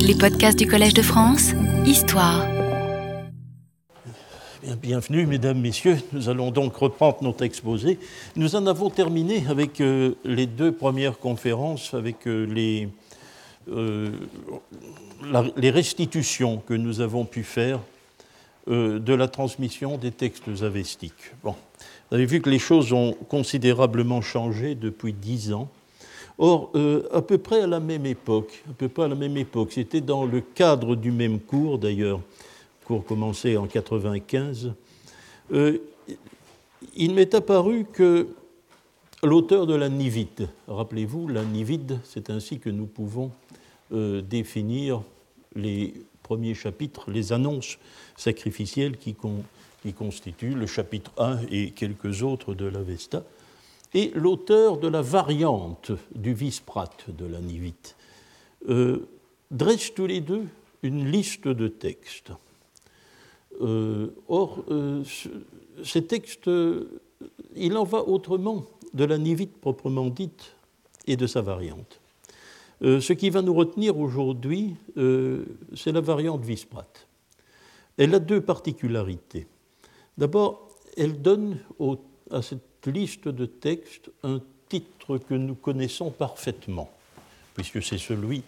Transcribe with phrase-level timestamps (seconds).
[0.00, 1.52] Les podcasts du Collège de France,
[1.86, 2.46] Histoire.
[4.80, 5.98] bienvenue, mesdames, messieurs.
[6.12, 7.98] Nous allons donc reprendre notre exposé.
[8.36, 12.88] Nous en avons terminé avec euh, les deux premières conférences, avec euh, les,
[13.70, 14.12] euh,
[15.56, 17.80] les restitutions que nous avons pu faire
[18.66, 21.34] de la transmission des textes avestiques.
[21.42, 21.54] Bon,
[22.08, 25.68] vous avez vu que les choses ont considérablement changé depuis dix ans.
[26.38, 29.36] Or, euh, à peu près à la même époque, à peu près à la même
[29.36, 32.20] époque, c'était dans le cadre du même cours d'ailleurs,
[32.84, 34.72] cours commencé en 95,
[35.52, 35.78] euh,
[36.96, 38.28] il m'est apparu que
[39.22, 43.30] l'auteur de la Nivide, rappelez-vous, la Nivide, c'est ainsi que nous pouvons
[43.92, 45.02] euh, définir
[45.54, 47.78] les premiers chapitres, les annonces
[48.16, 49.14] sacrificielles qui,
[49.94, 53.22] constituent le chapitre 1 et quelques autres de l'Avesta
[53.94, 57.96] et l'auteur de la variante du Visprat de la Nivite,
[58.68, 59.06] euh,
[59.50, 60.46] dressent tous les deux
[60.82, 62.32] une liste de textes.
[63.62, 65.04] Euh, or, euh,
[65.84, 66.50] ces textes,
[67.54, 70.54] il en va autrement de la Nivite proprement dite
[71.06, 72.00] et de sa variante.
[72.80, 74.74] ce qui va nous retenir aujourd'hui,
[75.74, 76.92] c'est la variante Visprat.
[77.96, 79.46] Elle a deux particularités.
[80.18, 81.58] D'abord, elle donne
[82.30, 86.90] à cette liste de textes un titre que nous connaissons parfaitement,
[87.54, 88.42] puisque c'est celui,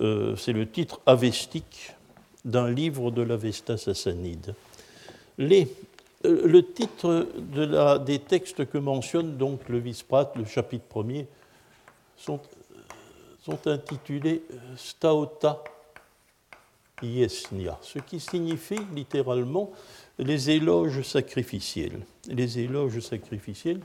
[0.00, 1.92] euh, c'est le titre avestique
[2.44, 4.54] d'un livre de l'Avesta sassanide.
[5.38, 5.64] Euh,
[6.22, 7.26] le titre
[8.04, 11.26] des textes que mentionne donc le Visprat, le chapitre premier,
[12.16, 12.40] sont,
[13.42, 14.42] sont intitulés
[14.76, 15.62] Staota
[17.02, 19.70] Yesnia, ce qui signifie littéralement
[20.18, 22.00] les éloges sacrificiels.
[22.28, 23.80] Les éloges sacrificiels,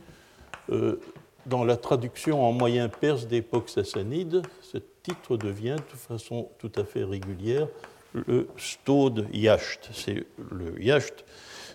[0.70, 1.00] euh,
[1.46, 6.84] dans la traduction en moyen perse d'époque sassanide, ce titre devient de façon tout à
[6.84, 7.68] fait régulière
[8.14, 9.90] le Stod Yasht.
[9.94, 11.26] C'est le Yasht,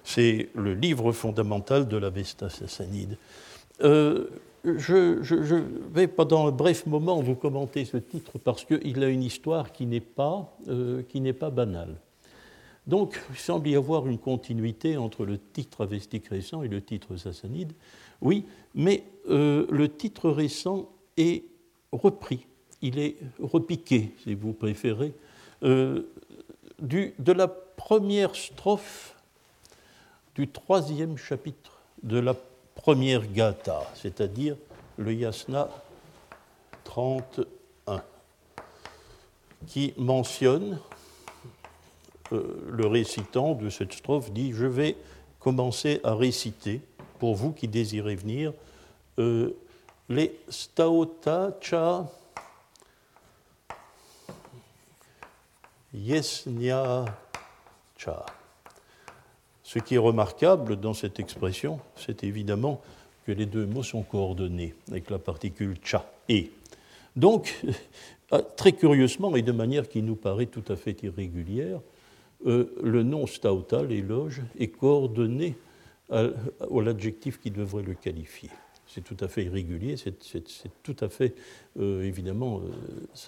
[0.04, 3.16] c'est le livre fondamental de la Vesta sassanide.
[3.82, 4.28] Euh,
[4.64, 5.54] je,
[5.92, 9.86] vais pendant un bref moment vous commenter ce titre parce qu'il a une histoire qui
[9.86, 11.02] n'est pas, euh,
[11.38, 11.96] pas banale.
[12.86, 17.16] Donc, il semble y avoir une continuité entre le titre avestique récent et le titre
[17.16, 17.72] sassanide.
[18.20, 21.44] Oui, mais euh, le titre récent est
[21.92, 22.46] repris,
[22.82, 25.12] il est repiqué, si vous préférez,
[25.62, 26.02] euh,
[26.80, 29.16] de la première strophe
[30.34, 32.34] du troisième chapitre de la
[32.80, 34.56] première gata, c'est-à-dire
[34.96, 35.68] le yasna
[36.84, 38.02] 31,
[39.66, 40.78] qui mentionne
[42.32, 44.96] euh, le récitant de cette strophe dit Je vais
[45.40, 46.80] commencer à réciter,
[47.18, 48.54] pour vous qui désirez venir,
[49.18, 49.54] euh,
[50.08, 52.10] les Staota Cha
[55.92, 57.04] Yesnya
[57.98, 58.24] Cha.
[59.72, 62.80] Ce qui est remarquable dans cette expression, c'est évidemment
[63.24, 66.50] que les deux mots sont coordonnés avec la particule cha et.
[67.14, 67.64] Donc,
[68.56, 71.78] très curieusement et de manière qui nous paraît tout à fait irrégulière,
[72.46, 75.54] euh, le nom stauta, l'éloge, est coordonné
[76.10, 76.24] à,
[76.82, 78.50] l'adjectif qui devrait le qualifier.
[78.88, 81.36] C'est tout à fait irrégulier, c'est tout à fait,
[81.78, 82.60] euh, évidemment,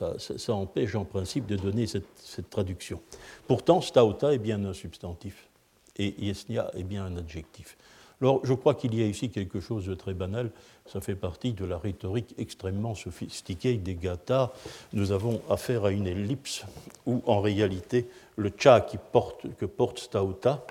[0.01, 3.01] euh, ça, empêche en principe de donner cette, traduction.
[3.47, 5.49] Pourtant, stauta est bien un substantif
[5.97, 7.77] et yesnia est bien un adjectif.
[8.23, 10.53] Alors, je crois qu'il y a ici quelque chose de très banal.
[10.87, 14.53] Ça fait partie de la rhétorique extrêmement sophistiquée des gathas.
[14.93, 16.65] Nous avons affaire à une ellipse
[17.05, 20.65] où, en réalité, le cha qui porte, que porte Stauta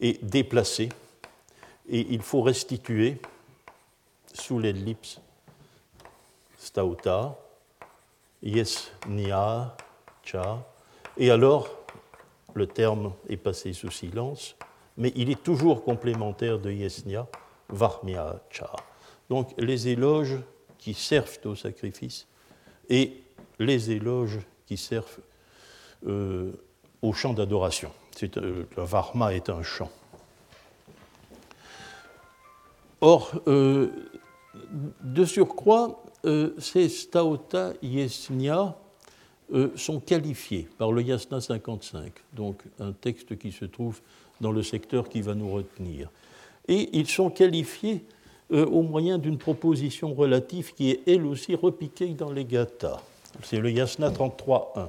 [0.00, 0.88] est déplacé
[1.86, 3.20] et il faut restituer
[4.32, 5.20] sous l'ellipse
[6.58, 7.38] Stauta,
[8.42, 9.76] yes, nia,
[10.22, 10.66] cha,
[11.18, 11.83] et alors
[12.54, 14.56] le terme est passé sous silence
[14.96, 17.26] mais il est toujours complémentaire de Yesnia,
[17.68, 18.70] Varmia Cha.
[19.28, 20.38] Donc les éloges
[20.78, 22.26] qui servent au sacrifice
[22.88, 23.22] et
[23.58, 25.20] les éloges qui servent
[26.06, 26.52] euh,
[27.02, 27.90] au chant d'adoration.
[28.22, 29.90] Euh, le Varma est un chant.
[33.00, 33.90] Or, euh,
[35.02, 36.02] de surcroît,
[36.58, 38.78] ces Staota Yesnia
[39.76, 44.00] sont qualifiés par le Yasna 55, donc un texte qui se trouve
[44.40, 46.10] dans le secteur qui va nous retenir.
[46.66, 48.04] Et ils sont qualifiés
[48.52, 53.02] euh, au moyen d'une proposition relative qui est elle aussi repiquée dans les gathas.
[53.42, 54.88] C'est le Yasna 33.1.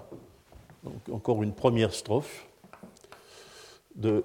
[0.83, 2.45] Donc encore une première strophe
[3.95, 4.23] de,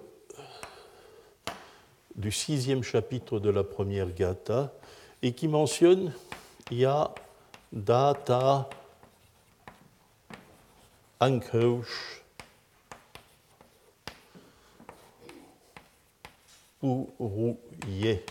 [2.17, 4.73] du sixième chapitre de la première gatha
[5.23, 6.13] et qui mentionne
[6.71, 7.15] Ya
[7.73, 8.69] Data
[11.23, 12.23] Ankhausch
[16.83, 18.25] Uruyeya.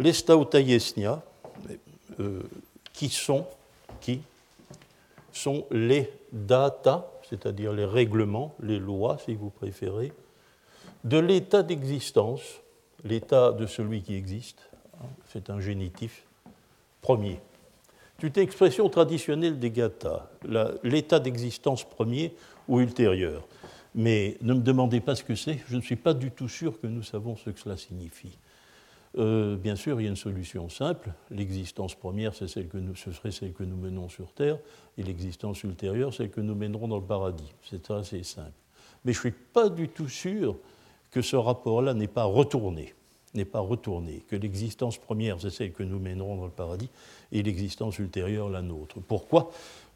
[0.00, 1.22] Les Stautaïesnia,
[2.18, 2.42] euh,
[2.92, 3.46] qui sont,
[4.00, 4.22] qui
[5.32, 10.12] sont les data, c'est-à-dire les règlements, les lois, si vous préférez,
[11.04, 12.42] de l'état d'existence,
[13.04, 14.68] l'état de celui qui existe,
[15.00, 16.27] hein, c'est un génitif
[17.08, 17.40] premier.
[18.20, 20.28] C'est expression traditionnelle des Gathas,
[20.82, 22.34] l'état d'existence premier
[22.68, 23.48] ou ultérieur.
[23.94, 26.78] Mais ne me demandez pas ce que c'est, je ne suis pas du tout sûr
[26.78, 28.36] que nous savons ce que cela signifie.
[29.16, 31.10] Euh, bien sûr, il y a une solution simple.
[31.30, 34.58] L'existence première, c'est celle que ce serait celle que nous menons sur Terre,
[34.98, 37.54] et l'existence ultérieure, celle que nous mènerons dans le paradis.
[37.62, 38.52] C'est assez simple.
[39.06, 40.58] Mais je ne suis pas du tout sûr
[41.10, 42.92] que ce rapport-là n'est pas retourné,
[43.34, 46.90] n'est pas retourné, que l'existence première, c'est celle que nous mènerons dans le paradis,
[47.32, 48.96] et l'existence ultérieure, la nôtre.
[49.06, 49.50] Pourquoi?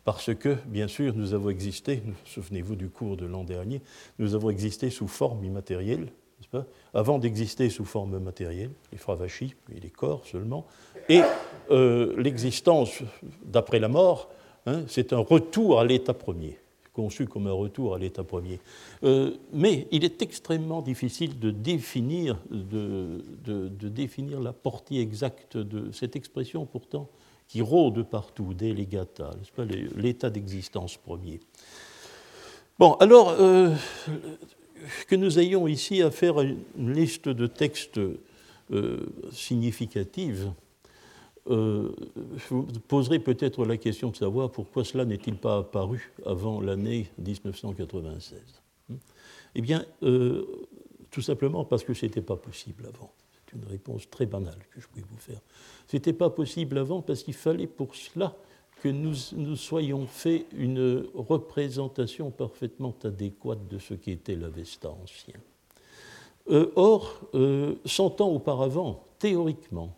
[0.05, 3.81] Parce que, bien sûr, nous avons existé, souvenez-vous du cours de l'an dernier,
[4.19, 6.09] nous avons existé sous forme immatérielle,
[6.93, 10.67] avant d'exister sous forme matérielle, les fravachis et les corps seulement,
[11.09, 11.23] et
[11.71, 13.03] euh, l'existence
[13.45, 14.29] d'après la mort,
[14.67, 16.59] hein, c'est un retour à l'état premier,
[16.93, 18.61] conçu comme un retour à l'état premier.
[19.03, 26.17] Euh, mais il est extrêmement difficile de définir, de, définir la portée exacte de cette
[26.17, 27.09] expression pourtant
[27.49, 29.31] qui rôde partout, dès les gata,
[29.97, 31.41] l'état d'existence premier.
[32.79, 33.75] Bon, alors, euh,
[35.07, 38.01] que nous ayons ici à faire une liste de textes
[38.71, 40.47] euh, significatifs,
[41.51, 41.95] euh,
[42.51, 48.41] vous poserai peut-être la question de savoir pourquoi cela n'est-il pas apparu avant l'année 1996.
[49.55, 50.47] Eh bien, euh,
[51.11, 53.13] tout simplement parce que ce n'était pas possible avant.
[53.35, 55.41] C'est une réponse très banale que je puis vous faire.
[55.89, 58.35] Ce n'était pas possible avant parce qu'il fallait pour cela
[58.83, 65.35] que nous, nous soyons fait une représentation parfaitement adéquate de ce qu'était l'Avesta ancien.
[66.51, 69.97] Euh, or, euh, cent ans auparavant, théoriquement,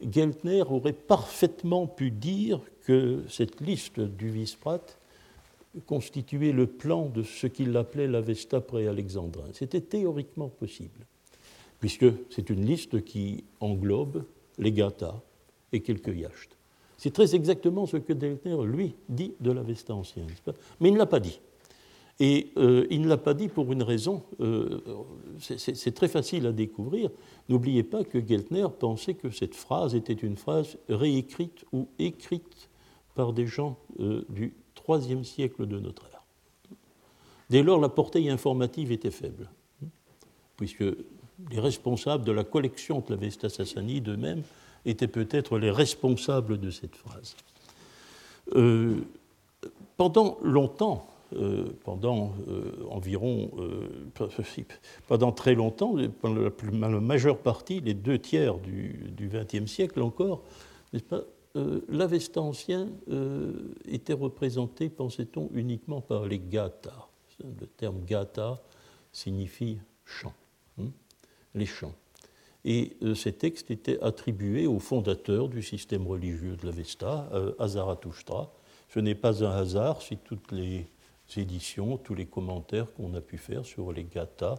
[0.00, 4.84] Geltner aurait parfaitement pu dire que cette liste du Visprat
[5.86, 9.44] constituait le plan de ce qu'il appelait l'Avesta pré-alexandrin.
[9.52, 11.06] C'était théoriquement possible,
[11.80, 14.24] puisque c'est une liste qui englobe
[14.58, 15.20] les Gathas
[15.72, 16.56] et quelques Yachts.
[16.96, 20.26] C'est très exactement ce que Delter, lui, dit de l'Avesta ancienne.
[20.80, 21.40] Mais il ne l'a pas dit.
[22.20, 24.80] Et euh, il ne l'a pas dit pour une raison, euh,
[25.38, 27.10] c'est très facile à découvrir.
[27.48, 32.68] N'oubliez pas que Geltner pensait que cette phrase était une phrase réécrite ou écrite
[33.14, 34.54] par des gens euh, du
[34.88, 36.22] IIIe siècle de notre ère.
[37.50, 39.48] Dès lors, la portée informative était faible,
[40.56, 40.84] puisque
[41.50, 44.42] les responsables de la collection de l'Avesta Sassani d'eux-mêmes
[44.84, 47.36] étaient peut-être les responsables de cette phrase.
[48.54, 48.96] Euh,
[49.96, 51.06] pendant longtemps,
[51.84, 53.50] pendant euh, environ,
[55.08, 60.42] pendant très longtemps, pendant la, majeure partie, les deux tiers du XXe siècle encore,
[60.92, 61.22] n'est-ce pas,
[61.88, 62.88] l'Avesta ancien
[63.86, 67.08] était représenté, pensait-on, uniquement par les gathas.
[67.40, 68.62] Le terme gata
[69.12, 70.34] signifie chant,
[70.78, 70.90] hein,
[71.54, 71.94] les chants.
[72.64, 77.68] Et euh, ces textes étaient attribués au fondateur du système religieux de l'Avesta, euh, à
[77.68, 78.52] Zarathustra.
[78.88, 80.86] Ce n'est pas un hasard si toutes les
[81.36, 84.56] éditions, tous les commentaires qu'on a pu faire sur les Gathas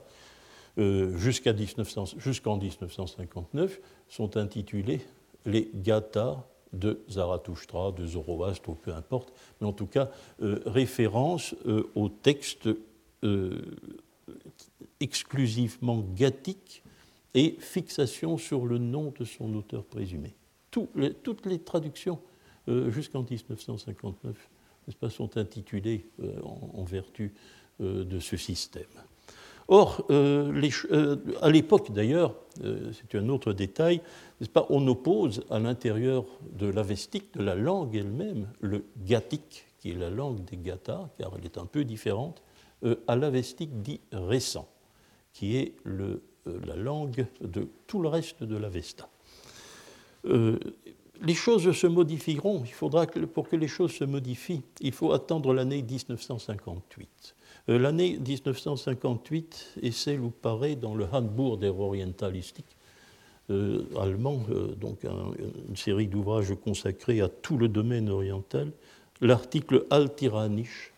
[0.78, 5.02] euh, jusqu'en 1959 sont intitulés
[5.46, 11.56] les Gathas de Zarathustra, de Zoroastre, ou peu importe, mais en tout cas référence
[11.96, 12.70] aux textes
[15.00, 16.84] exclusivement gathiques
[17.34, 20.34] et fixation sur le nom de son auteur présumé.
[20.72, 22.20] toutes les traductions
[22.68, 24.50] euh, jusqu'en 1959
[25.10, 27.34] sont intitulées euh, en, vertu
[27.82, 28.84] euh, de ce système.
[29.72, 34.02] Or, à l'époque d'ailleurs, c'est un autre détail,
[34.52, 36.26] pas, on oppose à l'intérieur
[36.58, 41.34] de l'avestique, de la langue elle-même, le gathique, qui est la langue des Gathas, car
[41.38, 42.42] elle est un peu différente,
[43.06, 44.68] à l'avestique dit récent,
[45.34, 49.10] qui est le euh, la langue de tout le reste de l'Avesta.
[51.22, 52.64] Euh, les choses se modifieront.
[52.66, 57.36] Il faudra que, pour que les choses se modifient, il faut attendre l'année 1958.
[57.70, 62.66] Euh, l'année 1958 est celle où paraît dans le Handbuch der Orientalistik
[64.00, 64.44] allemand,
[64.80, 68.72] donc une série d'ouvrages consacrés à tout le domaine oriental,
[69.22, 70.94] l'article Altiranisch,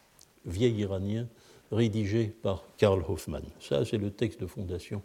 [0.45, 1.27] vieil iranien,
[1.71, 3.43] rédigé par Karl Hoffmann.
[3.61, 5.01] Ça, c'est le texte de fondation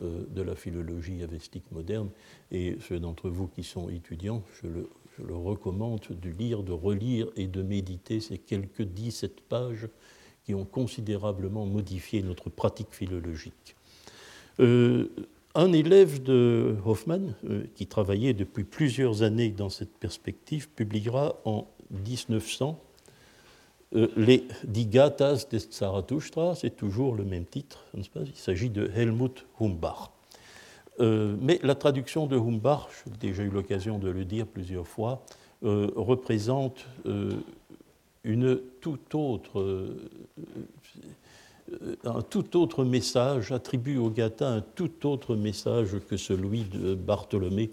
[0.00, 2.08] euh, de la philologie avestique moderne.
[2.50, 4.68] Et ceux d'entre vous qui sont étudiants, je
[5.22, 9.88] le recommande de lire, de relire et de méditer ces quelques 17 pages
[10.44, 13.76] qui ont considérablement modifié notre pratique philologique.
[14.60, 15.08] Euh,
[15.54, 21.68] un élève de Hoffmann, euh, qui travaillait depuis plusieurs années dans cette perspective, publiera en
[21.90, 22.82] 1900
[23.94, 28.20] euh, les Digatas des Zarathustra, c'est toujours le même titre, pas?
[28.24, 30.10] Il s'agit de Helmut Humbach.
[30.98, 35.22] mais la traduction de Humbach, j'ai déjà eu l'occasion de le dire plusieurs fois,
[35.62, 36.86] représente
[38.24, 39.62] une toute autre
[41.70, 46.94] euh, un tout autre message, attribue au Gata un tout autre message que celui de
[46.94, 47.70] Bartholomé.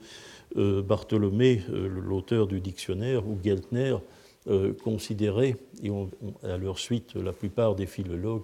[0.58, 3.96] Euh, Bartholomé, euh, l'auteur du dictionnaire, ou Geltner,
[4.84, 5.90] considérait, et
[6.44, 8.44] à leur suite la plupart des philologues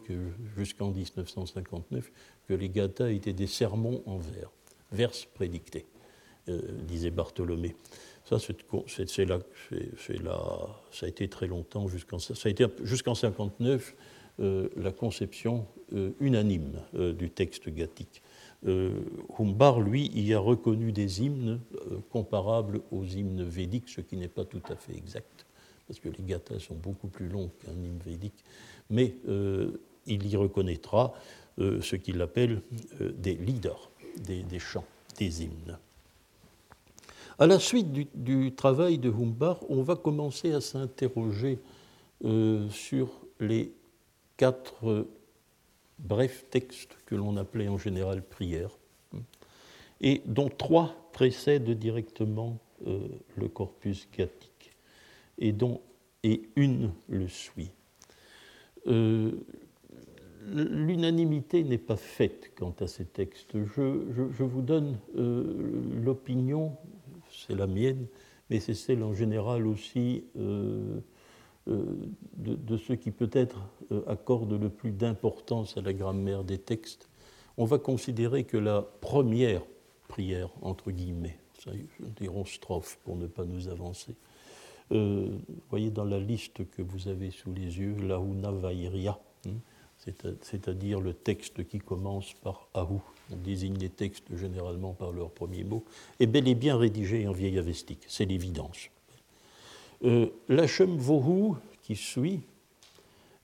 [0.56, 2.12] jusqu'en 1959,
[2.48, 4.52] que les Gata étaient des sermons en vers,
[4.92, 5.86] vers prédictés,
[6.48, 7.75] disait Bartholomé.
[8.25, 9.40] Ça, c'est là,
[10.92, 12.18] ça a été très longtemps, jusqu'en
[12.84, 13.96] jusqu'en 59
[14.42, 18.22] euh, la conception euh, unanime euh, du texte gathique.
[19.38, 21.60] Humbar, lui, y a reconnu des hymnes
[22.10, 25.45] comparables aux hymnes védiques, ce qui n'est pas tout à fait exact,
[25.88, 28.44] parce que les gathas sont beaucoup plus longs qu'un hymne védique,
[28.89, 29.15] mais
[30.08, 31.13] il y reconnaîtra
[31.58, 32.62] ce qu'il appelle
[33.00, 33.92] des leaders,
[34.24, 34.86] des, chants,
[35.18, 35.77] des hymnes.
[37.38, 41.60] À la suite du, travail de Humbar, on va commencer à s'interroger
[42.70, 43.72] sur les
[44.38, 45.06] quatre
[46.00, 48.77] brefs textes que l'on appelait en général prières,
[50.01, 54.51] et dont trois précèdent directement euh, le corpus gathique,
[55.38, 55.82] et dont
[56.24, 57.72] et une le suit.
[58.88, 59.32] Euh,
[60.48, 63.58] l'unanimité n'est pas faite quant à ces textes.
[63.75, 66.77] Je, vous donne euh, l'opinion,
[67.32, 68.08] c'est la mienne,
[68.50, 70.24] mais c'est celle en général aussi
[71.68, 71.96] euh,
[72.38, 73.58] de, ce qui peut-être
[73.92, 77.10] euh, accorde le plus d'importance à la grammaire des textes,
[77.58, 79.63] on va considérer que la première
[80.08, 81.39] prière, entre guillemets,
[82.18, 84.13] dirons strophe pour ne pas nous avancer,
[84.92, 85.30] euh,
[85.70, 89.51] voyez dans la liste que vous avez sous les yeux, Lahuna Vairia, hein,
[90.42, 93.00] c'est-à-dire le texte qui commence par Ahu.
[93.32, 95.84] On désigne les textes généralement par leur premier mot,
[96.20, 98.89] est bel et bien rédigé en vieil avestique, c'est l'évidence.
[100.04, 102.42] Euh, L'Hachem Vohu, qui suit,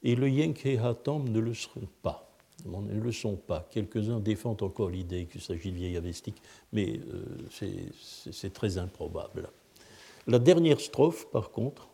[0.04, 2.32] et le Yenke Hatam ne le sont pas.
[2.66, 3.68] ne le sont pas.
[3.72, 6.42] Quelques-uns défendent encore l'idée qu'il s'agit de vieille avestique,
[6.74, 7.24] mais euh,
[8.32, 9.50] c'est très improbable.
[10.28, 11.88] La dernière strophe, par contre,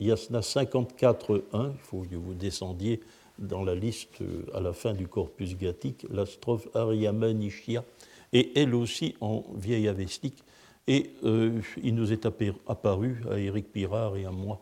[0.00, 3.00] Yasna 54.1, il faut que vous descendiez
[3.38, 7.84] dans la liste euh, à la fin du corpus gathique, la strophe Ariama Nishia,
[8.32, 10.42] et elle aussi en vieille avestique,
[10.86, 12.26] et euh, il nous est
[12.66, 14.60] apparu à Éric Pirard et à moi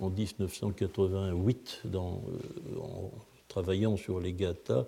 [0.00, 1.98] en 1988, euh,
[2.80, 3.10] en
[3.46, 4.86] travaillant sur les gathas,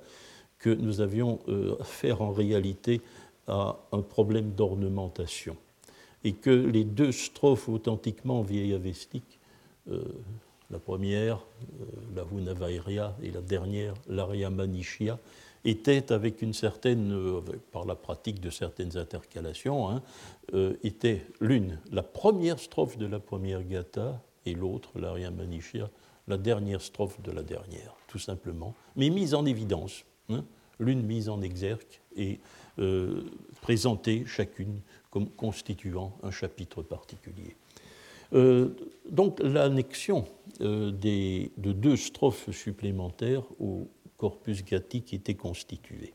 [0.59, 1.39] que nous avions
[1.81, 3.01] affaire en réalité
[3.47, 5.57] à un problème d'ornementation.
[6.25, 9.39] Et que les deux strophes authentiquement vieillavestiques,
[10.71, 11.45] la première,
[12.15, 15.19] la Hunavairia, et la dernière, l'Aria Manishia,
[15.65, 17.41] était avec une certaine, euh,
[17.73, 20.03] par la pratique de certaines intercalations, hein,
[20.55, 25.91] euh, était l'une la première strophe de la première gata et l'autre, l'aria manichia,
[26.29, 30.45] la dernière strophe de la dernière, tout simplement, mais mise en évidence, hein,
[30.81, 32.41] l'une mise en exergue et
[32.81, 33.23] euh,
[33.61, 37.57] présentée chacune comme constituant un chapitre particulier.
[39.11, 40.25] donc l'annexion
[40.61, 43.89] de deux strophes supplémentaires au,
[44.21, 46.13] corpus gathique était constitué.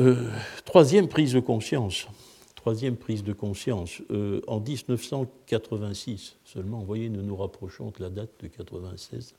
[0.00, 0.28] Euh,
[0.64, 2.08] troisième prise de conscience.
[2.56, 4.02] Troisième prise de conscience.
[4.10, 9.36] Euh, en 1986 seulement, vous voyez, nous nous rapprochons de la date de 96,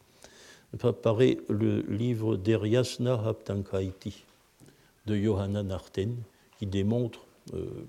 [0.81, 4.25] apparaît le livre Deriasna Haptankaiti
[5.05, 6.15] de Johanna Narten,
[6.59, 7.85] qui démontre euh,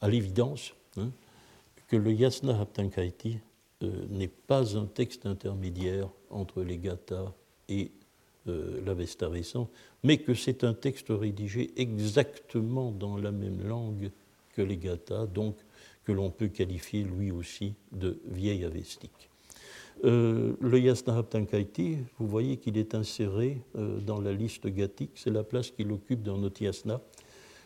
[0.00, 1.10] à l'évidence hein,
[1.88, 3.38] que le Yasna Haptankaiti
[3.82, 7.32] n'est pas un texte intermédiaire entre les Gathas
[7.68, 7.90] et
[8.48, 9.68] euh, l'Avesta récent,
[10.02, 14.10] mais que c'est un texte rédigé exactement dans la même langue
[14.54, 15.56] que les Gathas, donc
[16.04, 19.29] que l'on peut qualifier lui aussi de vieil avestique.
[20.04, 25.44] Euh, le Yasnahaptankaiti, vous voyez qu'il est inséré euh, dans la liste gathique, c'est la
[25.44, 27.00] place qu'il occupe dans notre Yasna.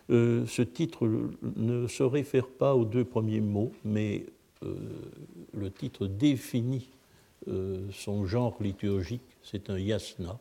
[0.09, 1.09] ce titre
[1.57, 4.27] ne se réfère pas aux deux premiers mots, mais
[5.53, 6.89] le titre définit
[7.49, 10.39] euh, son genre liturgique, c'est un yasna,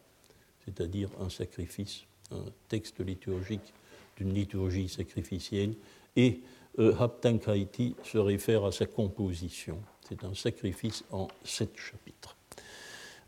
[0.63, 3.73] c'est-à-dire un sacrifice, un texte liturgique
[4.15, 5.73] d'une liturgie sacrificielle,
[6.15, 6.39] et
[6.79, 9.79] euh, Haptankaiti se réfère à sa composition.
[10.07, 12.35] C'est un sacrifice en sept chapitres.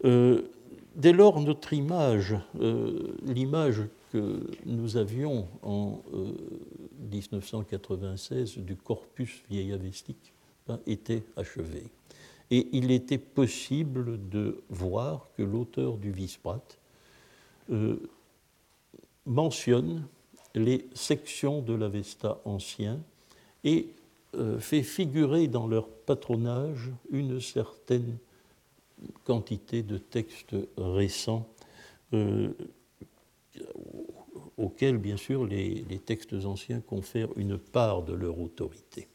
[0.03, 0.49] Euh,
[0.95, 6.01] dès lors, notre image, euh, l'image que nous avions en
[7.11, 10.33] 1996 du corpus vieillavestique,
[10.67, 11.89] ben, était achevée.
[12.51, 16.63] Et il était possible de voir que l'auteur du Visprat
[19.25, 20.07] mentionne
[20.55, 22.99] les sections de l'Avesta ancien
[23.63, 24.04] et euh,
[24.59, 28.17] fait figurer dans leur patronage une certaine
[29.23, 31.47] quantité de textes récents
[32.13, 32.49] euh,
[34.57, 39.07] auxquels, bien sûr, les, textes anciens confèrent une part de leur autorité.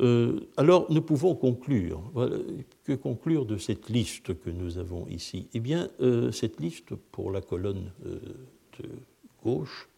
[0.00, 2.02] Euh, alors, nous pouvons conclure.
[2.84, 5.48] que conclure de cette liste que nous avons ici?
[5.54, 5.88] Eh bien,
[6.32, 8.88] cette liste, pour la colonne de
[9.42, 9.88] gauche,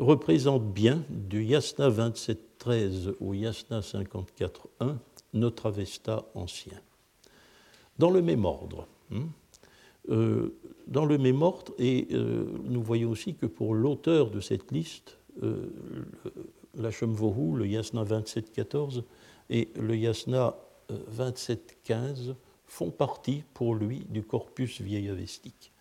[0.00, 4.96] représente bien du Yasna 27.13 au Yasna 54.1
[5.34, 6.80] notre Avesta ancien.
[7.98, 8.88] Dans le même ordre.
[9.12, 9.28] Hein,
[10.08, 14.72] euh, dans le même ordre, et euh, nous voyons aussi que pour l'auteur de cette
[14.72, 15.70] liste, euh,
[16.74, 19.04] l'Hachemvohu, le Yasna 27.14
[19.50, 20.56] et le Yasna
[21.14, 22.34] 27.15
[22.66, 25.72] font partie pour lui du corpus vieillavestique.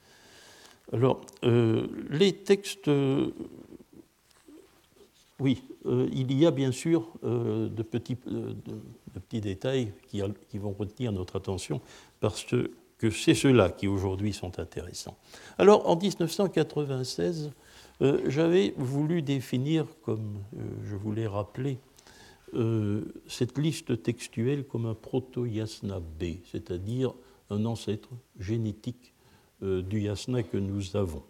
[0.91, 2.89] Alors, les textes
[5.39, 10.21] oui, euh, il y a bien sûr euh, de, petits, euh, de, petits, détails qui,
[10.57, 11.81] vont retenir notre attention
[12.19, 12.71] parce que,
[13.11, 15.17] c'est ceux-là qui aujourd'hui sont intéressants.
[15.57, 17.49] Alors en 1996,
[18.27, 20.39] j'avais voulu définir, comme
[20.83, 21.77] je voulais rappeler,
[23.25, 27.13] cette liste textuelle comme un proto-yasna B, c'est-à-dire
[27.49, 29.13] un ancêtre génétique
[29.61, 31.23] du yasna que nous avons.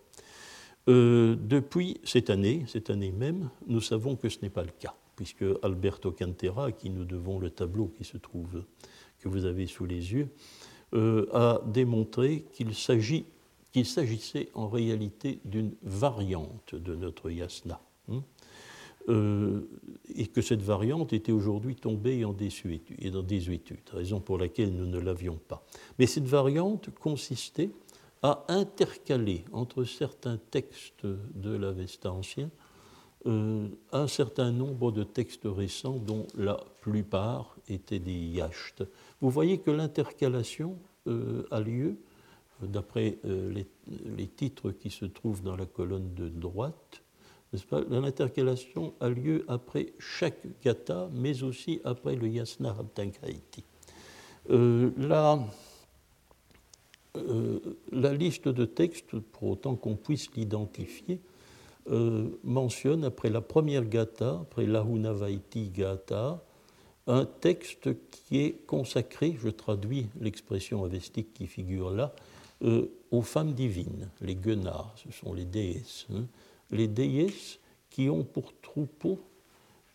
[0.89, 4.95] Euh, depuis cette année, cette année même, nous savons que ce n'est pas le cas,
[5.15, 8.63] puisque Alberto Cantera, à qui nous devons le tableau qui se trouve,
[9.19, 10.29] que vous avez sous les yeux,
[10.95, 17.79] euh, a démontré qu'il s'agissait en réalité d'une variante de notre yasna.
[18.11, 18.23] Hein,
[19.09, 19.61] euh,
[20.15, 24.99] et que cette variante était aujourd'hui tombée en désuétude, désuétude, raison pour laquelle nous ne
[24.99, 25.65] l'avions pas.
[25.99, 27.69] Mais cette variante consistait
[28.21, 32.49] a intercalé entre certains textes de l'Avesta ancien
[33.25, 38.83] euh, un certain nombre de textes récents dont la plupart étaient des yashts.
[39.19, 40.77] Vous voyez que l'intercalation
[41.07, 41.97] euh, a lieu,
[42.61, 43.53] d'après euh,
[43.93, 47.03] les, titres qui se trouvent dans la colonne de droite,
[47.89, 53.63] L'intercalation a lieu après chaque gata, mais aussi après le yasna Abtankaiti.
[57.27, 57.59] Euh,
[57.91, 61.19] la liste de textes, pour autant qu'on puisse l'identifier,
[61.89, 66.43] euh, mentionne, après la première gata, après l'Ahunavaiti gata,
[67.07, 72.13] un texte qui est consacré, je traduis l'expression avestique qui figure là,
[72.61, 76.25] euh, aux femmes divines, les guenars, ce sont les déesses, hein.
[76.71, 79.19] les déesses qui ont pour troupeau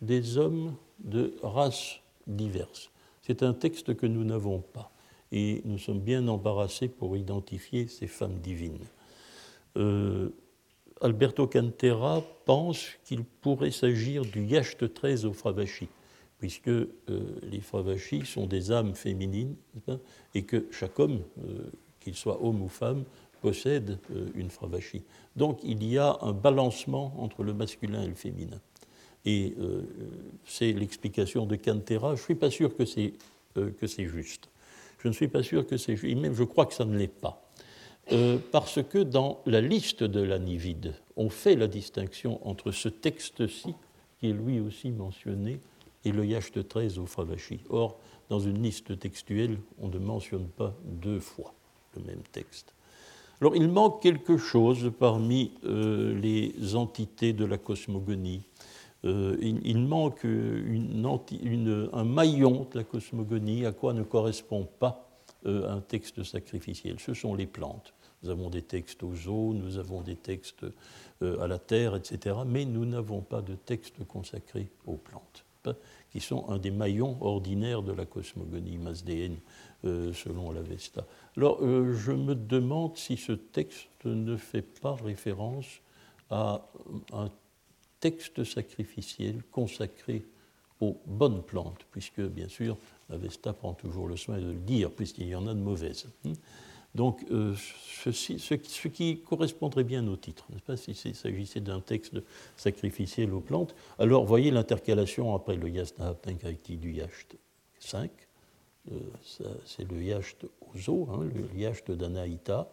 [0.01, 2.91] des hommes de races diverses.
[3.23, 4.91] C'est un texte que nous n'avons pas
[5.35, 8.87] et nous sommes bien embarrassés pour identifier ces femmes divines.
[9.77, 10.29] Euh,
[11.01, 15.89] Alberto Cantera pense qu'il pourrait s'agir du Yacht 13 au Fravashi,
[16.39, 16.87] puisque euh,
[17.51, 19.57] les Fravashi sont des âmes féminines,
[20.37, 21.65] et que chaque homme, euh,
[21.99, 23.03] qu'il soit homme ou femme,
[23.41, 23.99] possède
[24.37, 25.03] une Fravashi.
[25.35, 28.61] Donc il y a un balancement entre le masculin et le féminin.
[29.27, 29.55] Et
[30.47, 32.15] c'est l'explication de Cantera.
[32.15, 34.49] Je ne suis pas sûr que c'est juste.
[35.05, 37.09] Je ne suis pas sûr que c'est juste, même je crois que ça ne l'est
[37.09, 37.47] pas.
[38.13, 43.75] Euh, parce que dans la liste de l'anivide, on fait la distinction entre ce texte-ci,
[44.19, 45.61] qui est lui aussi mentionné,
[46.07, 47.61] et le de 13 au Fravashi.
[47.69, 47.99] Or,
[48.31, 51.53] dans une liste textuelle, on ne mentionne pas deux fois
[51.97, 52.75] le même texte.
[53.43, 58.43] Alors, il manque quelque chose parmi euh, les entités de la cosmogonie.
[59.05, 65.09] Euh, il, manque un maillon de la cosmogonie à quoi ne correspond pas
[65.47, 66.99] euh, un texte sacrificiel.
[66.99, 67.93] Ce sont les plantes.
[68.23, 70.65] Nous avons des textes aux eaux, nous avons des textes
[71.23, 72.37] euh, à la terre, etc.
[72.47, 75.45] Mais nous n'avons pas de texte consacré aux plantes,
[76.11, 79.37] qui sont un des maillons ordinaires de la cosmogonie masdéenne,
[79.83, 81.05] selon l'Avesta.
[81.37, 85.67] Alors, je me demande si ce texte ne fait pas référence
[86.31, 86.67] à
[87.13, 87.29] un
[88.05, 90.27] texte sacrificiel consacré
[90.83, 92.77] aux bonnes plantes, puisque bien sûr,
[93.09, 96.07] l'Avesta prend toujours le soin de le dire, puisqu'il y en a de mauvaises.
[96.95, 102.21] Donc, euh, ce, qui correspondrait bien au titre, n'est-ce pas, s'il s'agissait d'un texte
[102.59, 103.75] sacrificiel aux plantes.
[103.99, 107.37] Alors, voyez l'intercalation après le Yasna Tenkaiti du Yacht
[107.81, 108.11] 5,
[108.93, 108.99] euh,
[109.65, 112.69] c'est le Yacht Ozo, hein, le Yacht d'Anaïta,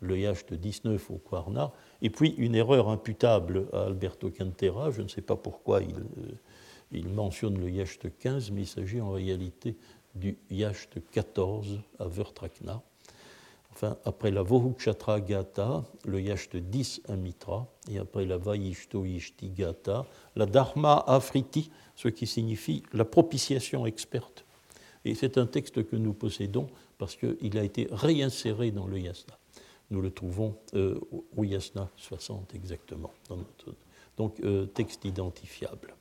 [0.00, 5.08] le Yacht 19 au Quarna, et puis une erreur imputable à Alberto Cantera, je ne
[5.08, 5.96] sais pas pourquoi il,
[6.98, 9.76] euh, mentionne le Yacht 15, mais il s'agit en réalité
[10.14, 12.82] du Yacht 14 à Vertrakna.
[13.72, 19.50] Enfin, après la Vohukshatra Gata, le Yacht 10 à Mitra, et après la Vaishto Yishti
[19.50, 24.44] Gata, la Dharma Afriti, ce qui signifie la propitiation experte.
[25.04, 26.66] Et c'est un texte que nous possédons
[26.98, 29.38] parce qu'il a été réinséré dans le Yasna.
[29.90, 30.98] Nous le trouvons euh,
[31.36, 33.12] au Yasna 60 exactement,
[34.16, 35.94] donc euh, texte identifiable.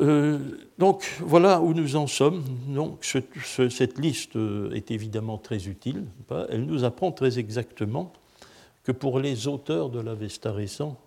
[0.00, 0.38] Euh,
[0.78, 2.44] donc voilà où nous en sommes.
[2.68, 4.36] Donc, cette liste
[4.72, 6.06] est évidemment très utile.
[6.48, 8.12] Elle nous apprend très exactement
[8.84, 10.98] que pour les auteurs de l'Avesta récent,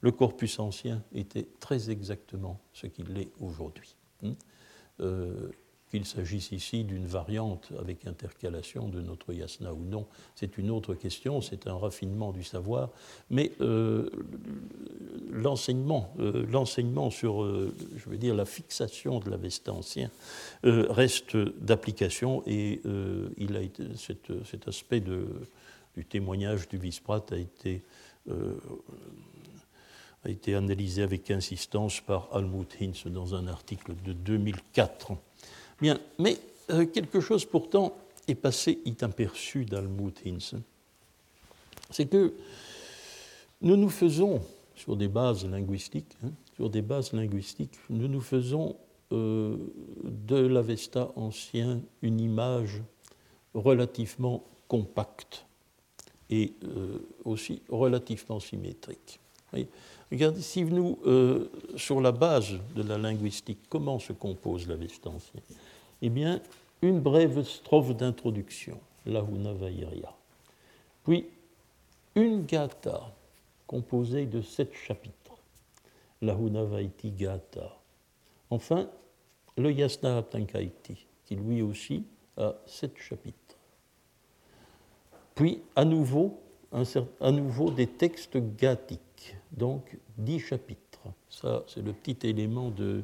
[0.00, 3.94] le corpus ancien était très exactement ce qu'il est aujourd'hui.
[4.22, 4.32] Hmm?
[5.90, 10.94] Qu'il s'agisse ici d'une variante avec intercalation de notre yasna ou non, c'est une autre
[10.94, 12.90] question, c'est un raffinement du savoir,
[13.28, 14.08] mais euh,
[15.32, 20.10] l'enseignement, euh, l'enseignement sur, euh, je veux dire, la fixation de l'Avesta ancien
[20.62, 22.80] reste d'application et
[23.36, 27.82] il a été, cet, aspect du témoignage du Visprat a été
[30.24, 35.12] a été analysé avec insistance par Almut Hinz dans un article de 2004.
[35.80, 36.36] Bien, mais
[36.70, 37.96] euh, quelque chose pourtant
[38.28, 40.54] est passé inaperçu d'Almut Hinz.
[41.90, 42.34] C'est que
[43.62, 44.42] nous nous faisons,
[44.76, 48.76] sur des bases linguistiques, hein, sur des bases linguistiques, nous nous faisons
[49.12, 49.56] euh,
[50.04, 52.82] de l'Avesta ancien une image
[53.54, 55.44] relativement compacte
[56.28, 59.18] et euh, aussi relativement symétrique.
[60.10, 60.98] Regardez, si nous,
[61.76, 65.40] sur la base de la linguistique, comment se compose l'Avesta ancien
[66.02, 66.40] eh bien,
[66.82, 70.14] une brève strophe d'introduction, la Vairia.
[71.04, 71.26] Puis,
[72.14, 73.12] une gata
[73.66, 75.36] composée de sept chapitres,
[76.22, 77.76] la Hunavaiti Gata.
[78.50, 78.88] Enfin,
[79.56, 82.04] le Yasna Tankaiti, qui lui aussi
[82.36, 83.36] a sept chapitres.
[85.34, 86.40] Puis, à nouveau,
[86.72, 89.00] à nouveau des textes gathiques,
[89.52, 91.00] donc dix chapitres.
[91.28, 93.02] Ça, c'est le petit élément de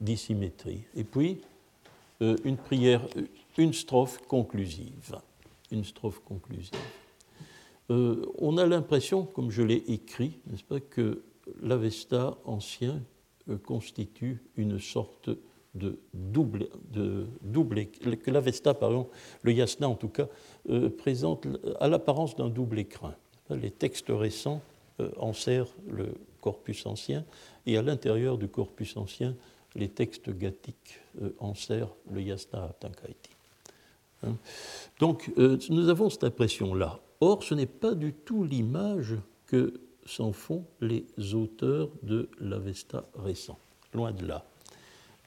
[0.00, 0.84] dissymétrie.
[0.94, 1.40] Et puis,
[2.20, 3.22] euh, une prière, euh,
[3.56, 5.16] une strophe conclusive.
[5.70, 6.74] Une strophe conclusive.
[7.90, 11.22] Euh, on a l'impression, comme je l'ai écrit, n'est-ce pas, que
[11.62, 13.00] l'Avesta ancien
[13.64, 15.30] constitue une sorte
[15.74, 19.08] de double, de double que l'Avesta, pardon,
[19.42, 20.26] le Yasna en tout cas,
[20.98, 21.46] présente
[21.80, 23.14] à l'apparence d'un double écrin.
[23.48, 24.60] Les textes récents
[25.18, 27.24] enserrent le corpus ancien
[27.66, 29.34] et à l'intérieur du corpus ancien,
[29.74, 33.30] les textes gathiques euh, en serrent le yasna tankaiti.
[34.24, 34.36] Hein.
[34.98, 37.00] Donc euh, nous avons cette impression-là.
[37.20, 43.58] Or, ce n'est pas du tout l'image que s'en font les auteurs de l'Avesta récent.
[43.92, 44.44] Loin de là.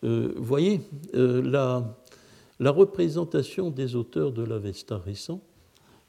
[0.04, 0.82] Euh, voyez,
[1.14, 1.84] la,
[2.60, 5.42] représentation des auteurs de l'Avesta récent,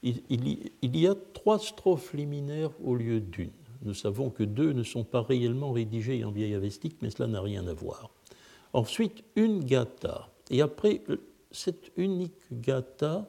[0.03, 3.51] il, y a trois strophes liminaires au lieu d'une.
[3.83, 7.41] Nous savons que deux ne sont pas réellement rédigées en vieil avestique, mais cela n'a
[7.41, 8.11] rien à voir.
[8.73, 10.29] Ensuite, une gata.
[10.51, 11.03] Et après
[11.51, 13.29] cette unique gata,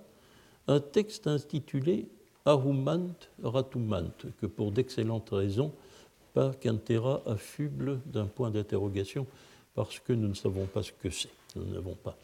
[0.67, 2.07] un texte intitulé
[2.45, 5.71] Arumant Ratumant, que pour d'excellentes raisons,
[6.33, 9.27] Kantera affuble d'un point d'interrogation
[9.75, 11.29] parce que nous ne savons pas ce que c'est.
[11.55, 12.17] Nous n'avons pas.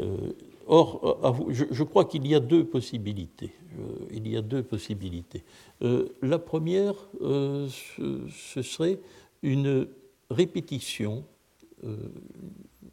[0.00, 0.32] Euh,
[0.66, 3.52] or, je, crois qu'il y a deux possibilités.
[3.78, 5.44] Euh, il y a deux possibilités.
[5.82, 8.98] Euh, la première, ce, serait
[9.42, 9.88] une
[10.30, 11.24] répétition
[11.84, 11.96] euh,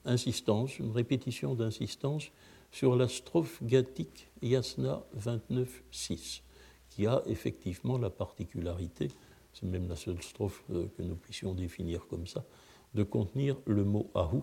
[0.06, 2.32] insistance, une répétition d'insistance
[2.72, 6.42] sur la strophe gathique Yasna 29.6,
[6.90, 9.10] qui a effectivement la particularité,
[9.54, 12.46] c'est même la seule strophe euh, que nous puissions définir comme ça,
[12.94, 14.42] de contenir le mot ahu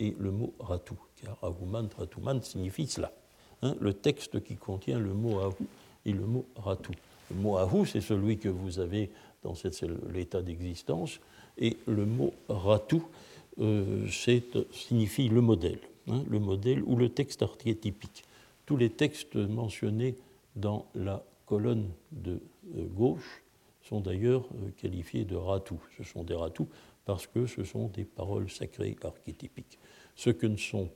[0.00, 3.12] et le mot ratu, car ahuman, ratuman signifie cela.
[3.62, 5.66] Hein, le texte qui contient le mot ahu
[6.04, 6.92] et le mot ratu.
[7.30, 9.10] Le mot ahu, c'est celui que vous avez
[9.42, 9.54] dans
[10.12, 11.20] l'état d'existence,
[11.58, 13.00] et le mot ratu,
[13.60, 14.08] euh,
[14.72, 18.24] signifie le modèle, hein, le modèle ou le texte archétypique.
[18.66, 20.16] Tous les textes mentionnés
[20.56, 22.40] dans la colonne de
[22.76, 23.42] euh, gauche
[23.82, 25.78] sont d'ailleurs euh, qualifiés de ratou.
[25.96, 26.66] Ce sont des ratou
[27.04, 29.78] parce que ce sont des paroles sacrées archétypiques.
[30.16, 30.88] Ce que ne sont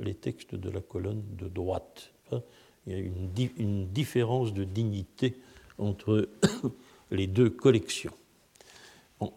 [0.00, 2.42] les textes de la colonne de droite, hein,
[2.86, 5.36] Il y a une, différence de dignité
[5.78, 6.28] entre
[7.10, 8.14] les deux collections.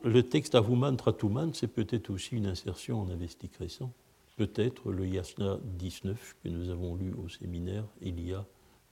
[0.03, 3.91] le texte Avuman Tratuman, c'est peut-être aussi une insertion en avestique récent,
[4.37, 8.45] peut-être le Yasna 19 que nous avons lu au séminaire il y a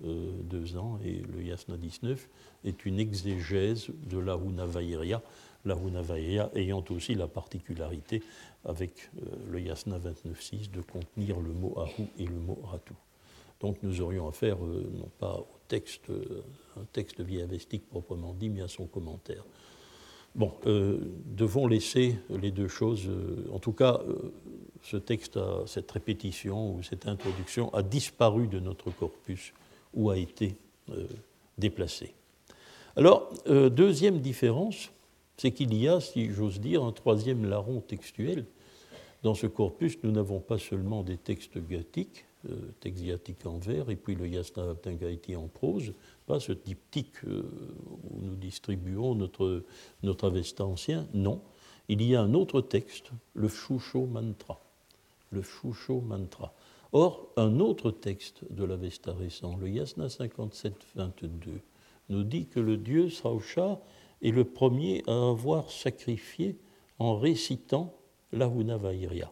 [0.04, 2.28] euh, deux ans, et le Yasna 19
[2.66, 5.22] est une exégèse de la Hunavairia,
[5.64, 8.24] la Hunavairia ayant aussi la particularité,
[8.66, 12.94] avec euh, le Yasna 29.6, de contenir le mot Ahu et le mot Ratu.
[13.60, 18.62] Donc nous aurions affaire euh, non pas au texte, un texte viavestique proprement dit, mais
[18.62, 19.44] à son commentaire.
[20.34, 23.10] Bon, devons laisser les deux choses,
[23.52, 24.00] en tout cas,
[24.82, 29.54] ce texte, cette répétition ou cette introduction a disparu de notre corpus
[29.94, 30.56] ou a été
[30.90, 31.08] euh,
[31.58, 32.14] déplacé.
[32.96, 34.92] Alors, euh, deuxième différence,
[35.38, 38.46] c'est qu'il y a, si j'ose dire, un troisième larron textuel.
[39.24, 43.90] Dans ce corpus, nous n'avons pas seulement des textes gothiques, euh, textes gothiques en vers,
[43.90, 45.94] et puis le Yasna Abdangaiti en prose,
[46.26, 49.64] pas ce diptyque où nous distribuons notre,
[50.04, 51.42] notre Avesta ancien, non.
[51.88, 54.60] Il y a un autre texte, le Shusho Mantra.
[55.32, 56.54] Le Shusho Mantra.
[56.94, 61.62] Or, un autre texte de l'Avesta récent, le Yasna 57-22,
[62.10, 63.80] nous dit que le dieu Sausha
[64.22, 66.58] est le premier à avoir sacrifié
[67.00, 67.96] en récitant
[68.34, 69.32] la Hunavairia.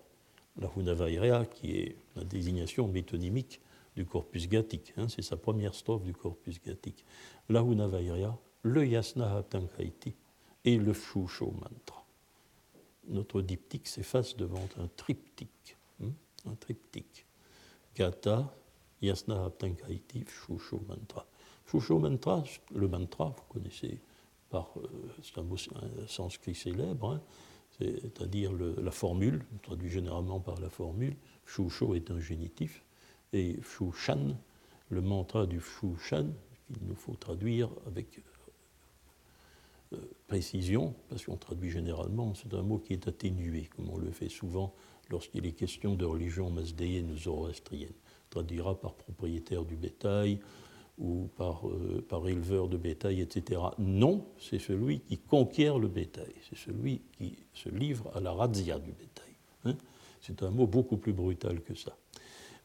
[0.57, 3.59] La Hunavairia, qui est la désignation métonymique
[3.95, 7.03] du corpus gathique, hein, c'est sa première strophe du corpus gathique.
[7.49, 10.15] La Hunavairia, le Yasna Hatankaiti
[10.63, 12.05] et le Shusho Mantra.
[13.09, 15.77] Notre diptyque s'efface devant un triptyque.
[16.01, 16.11] Hein,
[16.45, 17.25] un triptyque.
[17.99, 18.49] Gata,
[19.01, 21.25] Yasna Aptankaiti, Shusho Mantra.
[21.69, 22.41] Shusho Mantra,
[22.73, 23.99] le mantra, vous connaissez
[24.49, 24.88] par, euh,
[25.21, 25.57] c'est un mot
[26.07, 27.21] sanskrit célèbre, hein,
[27.77, 31.17] c'est-à-dire la formule, traduit généralement par la formule.
[31.45, 32.85] Shusho est un génitif,
[33.33, 34.38] et Shushan,
[34.89, 36.27] le mantra du Shushan,
[36.67, 38.21] qu'il nous faut traduire avec
[39.91, 44.12] euh, précision, parce qu'on traduit généralement, c'est un mot qui est atténué, comme on le
[44.12, 44.73] fait souvent
[45.09, 47.93] lorsqu'il est question de religion masdéenne ou zoroastrienne.
[48.29, 50.39] Traduira par propriétaire du bétail
[50.99, 53.61] ou par, euh, éleveur de bétail, etc.
[53.79, 58.77] Non, c'est celui qui conquiert le bétail, c'est celui qui se livre à la razzia
[58.79, 59.25] du bétail.
[59.65, 59.75] Hein.
[60.21, 61.95] c'est un mot beaucoup plus brutal que ça.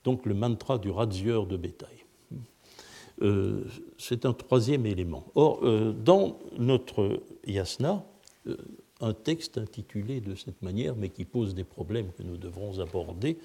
[0.05, 2.05] Donc le mantra du razzieur de bétail.
[3.23, 3.65] Euh,
[3.97, 5.25] c'est un troisième élément.
[5.35, 8.05] Or, euh, dans notre yasna,
[9.05, 13.39] un texte intitulé de cette manière, mais qui pose des problèmes que nous devrons aborder,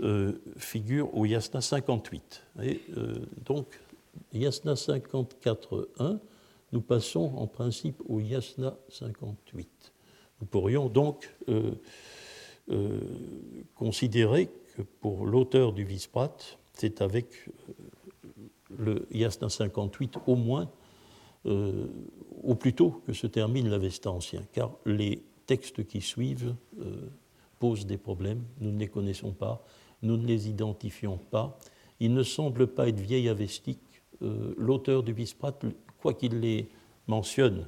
[0.00, 2.42] euh, figure au Yasna 58.
[2.62, 3.14] Et euh,
[3.44, 3.66] donc,
[4.32, 6.18] Yasna 54.1,
[6.72, 9.92] nous passons en principe au Yasna 58.
[10.40, 11.72] Nous pourrions donc euh,
[13.74, 16.36] considérer que pour l'auteur du Visprat,
[16.72, 17.48] c'est avec
[18.76, 20.68] le Yasna 58 au moins
[22.44, 27.08] au plus tôt que se termine l'Avesta ancien, car les textes qui suivent euh,
[27.58, 29.64] posent des problèmes, nous ne les connaissons pas,
[30.02, 31.58] nous ne les identifions pas,
[32.00, 34.02] ils ne semblent pas être vieilles avestiques.
[34.22, 35.58] Euh, l'auteur du Visprat,
[35.98, 36.68] quoi qu'il les
[37.06, 37.66] mentionne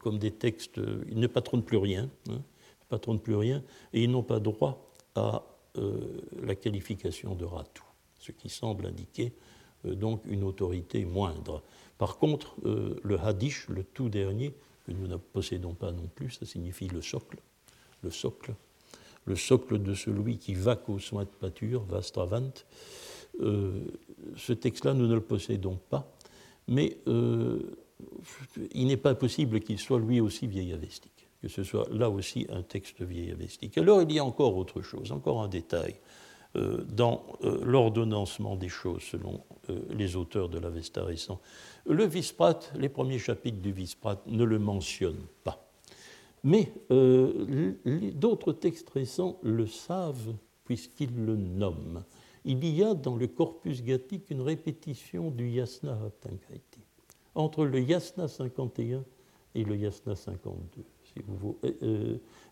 [0.00, 2.40] comme des textes, ils ne patronnent plus rien, hein,
[2.88, 5.44] patronnent plus rien, et ils n'ont pas droit à
[6.42, 7.84] la qualification de ratou,
[8.18, 9.32] ce qui semble indiquer
[9.84, 11.62] donc une autorité moindre.
[11.98, 14.54] Par contre, euh, le hadish, le tout dernier,
[14.86, 17.38] que nous ne possédons pas non plus, ça signifie le socle,
[18.02, 18.54] le socle,
[19.26, 22.52] le socle de celui qui va qu'aux soins de pâture, Vastravant.
[23.40, 23.84] Euh,
[24.36, 26.10] ce texte-là, nous ne le possédons pas,
[26.66, 27.76] mais euh,
[28.72, 32.46] il n'est pas possible qu'il soit lui aussi vieil avestique, que ce soit là aussi
[32.48, 33.76] un texte vieil avestique.
[33.78, 35.96] Alors il y a encore autre chose, encore un détail.
[36.58, 41.40] Euh, dans euh, l'ordonnancement des choses selon euh, les auteurs de l'Avesta récent.
[41.86, 45.70] Le Visprat, les premiers chapitres du Visprat ne le mentionnent pas.
[46.44, 46.72] Mais
[48.14, 52.04] d'autres textes récents le savent puisqu'ils le nomment.
[52.44, 56.80] Il y a dans le corpus gathique une répétition du Yasna Haptankaiti,
[57.34, 59.04] entre le Yasna 51
[59.56, 60.84] et le Yasna 52.
[61.02, 61.58] Si vous,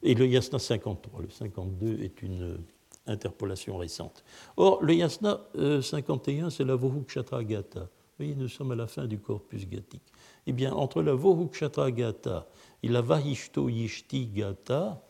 [0.03, 1.23] et le Yasna 53.
[1.23, 2.59] Le 52 est une
[3.07, 4.25] interpolation récente.
[4.57, 7.81] Or, le yasna 51, euh, c'est la Vohukshatra Gata.
[7.81, 10.13] Vous voyez, nous sommes à la fin du corpus gathique.
[10.47, 12.47] Eh bien, entre la Vohukshatra Gata
[12.83, 15.03] et la Vahishto Yishti Gata,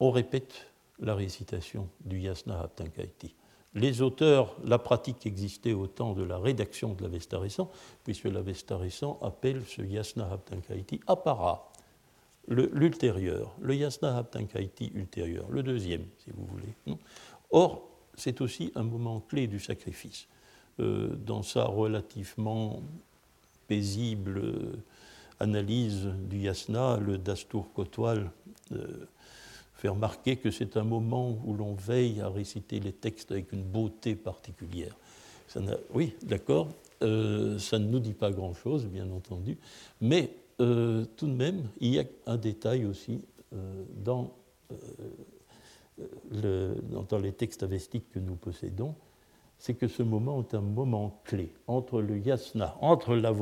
[0.00, 0.66] on répète
[1.00, 3.34] la récitation du yasna Haptankaiti.
[3.74, 7.70] Les auteurs, la pratique existait au temps de la rédaction de l'Avesta récent,
[8.02, 11.67] puisque l'Avesta récent appelle ce yasna Haptankaiti apara
[12.48, 16.98] l'ultérieur, le, yasna haptankaiti ultérieur, le deuxième, si vous voulez.
[17.50, 20.26] Or, c'est aussi un moment clé du sacrifice.
[20.78, 22.82] dans sa relativement
[23.66, 24.42] paisible
[25.40, 28.30] analyse du yasna, le Dastour Kotwal
[29.78, 33.62] fait remarquer que c'est un moment où l'on veille à réciter les textes avec une
[33.62, 34.96] beauté particulière.
[35.94, 36.68] oui, d'accord,
[37.02, 39.56] euh, ça ne nous dit pas grand-chose, bien entendu,
[40.00, 44.34] mais euh, tout de même, il y a un détail aussi euh, dans,
[46.30, 46.74] le,
[47.08, 48.94] dans, les textes avestiques que nous possédons,
[49.58, 53.32] c'est que ce moment est un moment clé entre le yasna, entre la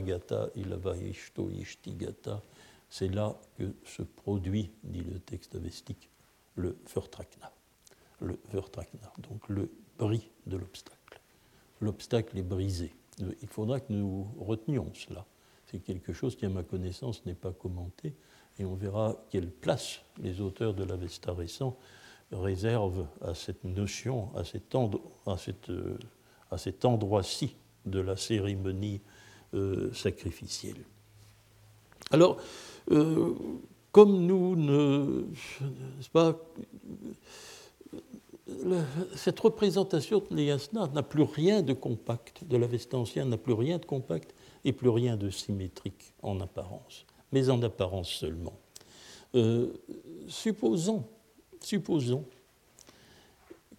[0.00, 1.50] Gata et la Vahishto
[1.86, 2.42] Gata,
[2.90, 6.08] c'est là que se produit, dit le texte avestique,
[6.56, 7.52] le Vertrakna.
[8.20, 11.20] Le Vertrakna, donc le bris de l'obstacle.
[11.80, 12.92] L'obstacle est brisé.
[13.20, 15.24] Il faudra que nous retenions cela.
[15.70, 18.14] C'est quelque chose qui, à ma connaissance, n'est pas commenté,
[18.58, 21.76] et on verra quelle place les auteurs de l'Avesta récent
[22.32, 24.74] réservent à cette notion, à cet,
[26.84, 27.54] endroit-ci
[27.86, 29.00] de la cérémonie
[29.54, 30.84] euh, sacrificielle.
[32.10, 32.38] Alors,
[32.90, 33.34] euh,
[33.92, 35.24] comme nous ne.
[36.12, 36.36] Pas,
[39.14, 43.78] cette représentation de l'Yasna n'a plus rien de compact, de l'Avesta ancien n'a plus rien
[43.78, 44.34] de compact
[44.72, 48.58] plus rien de symétrique en apparence, mais en apparence seulement.
[49.34, 49.72] Euh,
[50.28, 51.04] supposons,
[51.60, 52.24] supposons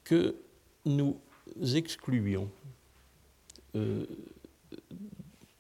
[0.04, 0.36] que
[0.86, 1.20] nous
[1.74, 2.50] excluions
[3.76, 4.06] euh,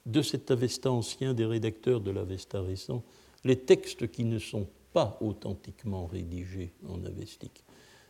[0.05, 3.03] de cet Avesta ancien, des rédacteurs de l'Avesta récent,
[3.43, 7.63] les textes qui ne sont pas authentiquement rédigés en avestique,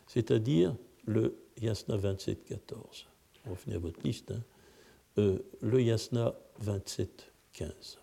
[0.07, 3.05] c'est-à-dire le Yasna 27.14.
[3.49, 4.31] Revenez à votre liste.
[4.31, 4.41] Hein.
[5.17, 7.97] Euh, le Yasna 27.15.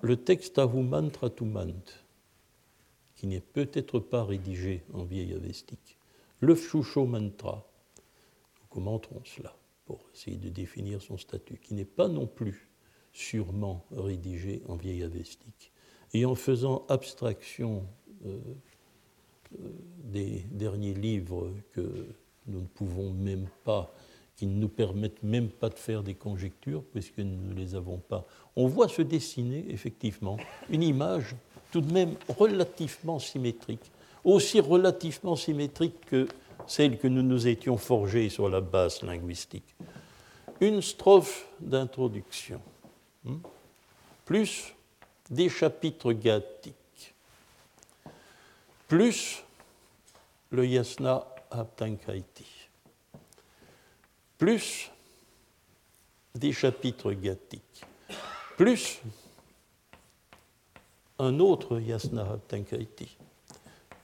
[0.00, 1.84] Le texte Ahuman Tratumant,
[3.14, 5.96] qui n'est peut-être pas rédigé en vieil avestique.
[6.40, 7.66] Le Shusho Mantra,
[8.60, 9.56] nous commenterons cela
[9.86, 12.68] pour essayer de définir son statut, qui n'est pas non plus
[13.12, 15.72] sûrement rédigé en vieil avestique.
[16.12, 17.86] Et en faisant abstraction
[18.26, 18.38] euh,
[19.54, 19.68] euh,
[20.04, 22.06] des derniers livres que
[22.46, 23.94] nous ne pouvons même pas,
[24.36, 27.98] qui ne nous permettent même pas de faire des conjectures, puisque nous ne les avons
[27.98, 30.36] pas, on voit se dessiner effectivement
[30.68, 31.34] une image
[31.72, 33.90] tout de même relativement symétrique,
[34.24, 36.28] aussi relativement symétrique que
[36.66, 39.74] celle que nous nous étions forgées sur la base linguistique.
[40.60, 42.60] Une strophe d'introduction,
[43.24, 43.36] hmm,
[44.24, 44.74] plus
[45.30, 47.14] des chapitres gattiques,
[48.88, 49.42] plus
[50.50, 52.55] le yasna aptankaiti,
[54.38, 54.90] plus
[56.34, 57.84] des chapitres gattiques,
[58.56, 59.00] plus
[61.18, 62.38] un autre yasna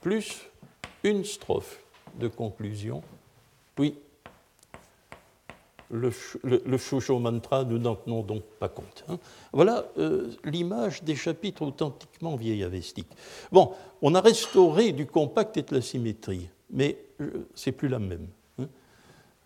[0.01, 0.41] plus
[1.03, 1.79] une strophe
[2.15, 3.03] de conclusion,
[3.75, 3.95] puis
[5.91, 6.11] le,
[6.43, 9.03] le, mantra, nous n'en tenons donc pas compte.
[9.07, 9.19] Hein.
[9.51, 13.11] Voilà euh, l'image des chapitres authentiquement vieillavestiques.
[13.51, 17.99] Bon, on a restauré du compact et de la symétrie, mais euh, c'est plus la
[17.99, 18.27] même.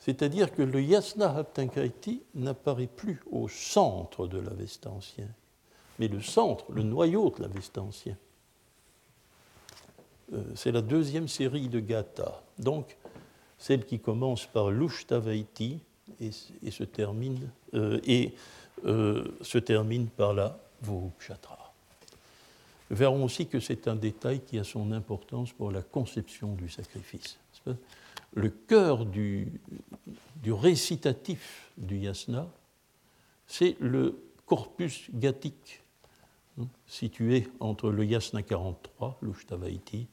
[0.08, 5.28] C'est-à-dire que le yasna haptankaiti n'apparaît plus au centre de l'Avesta ancien,
[6.00, 8.15] mais le centre, le noyau de l'Avesta ancien.
[10.32, 12.41] Euh, c'est la deuxième série de Gata.
[12.58, 12.96] Donc,
[13.58, 15.80] celle qui commence par l'Ushtavaiti
[16.22, 16.32] et,
[16.63, 18.00] et, se termine, euh,
[18.86, 19.26] euh,
[20.15, 21.74] par la Vurukshatra.
[22.91, 27.38] Verrons aussi que c'est un détail qui a son importance pour la conception du sacrifice.
[28.34, 29.62] Le cœur du,
[30.46, 32.48] récitatif du yasna,
[33.48, 35.82] c'est le corpus gathique
[36.60, 40.08] hein, situé entre le yasna 43, l'Ushtavaiti,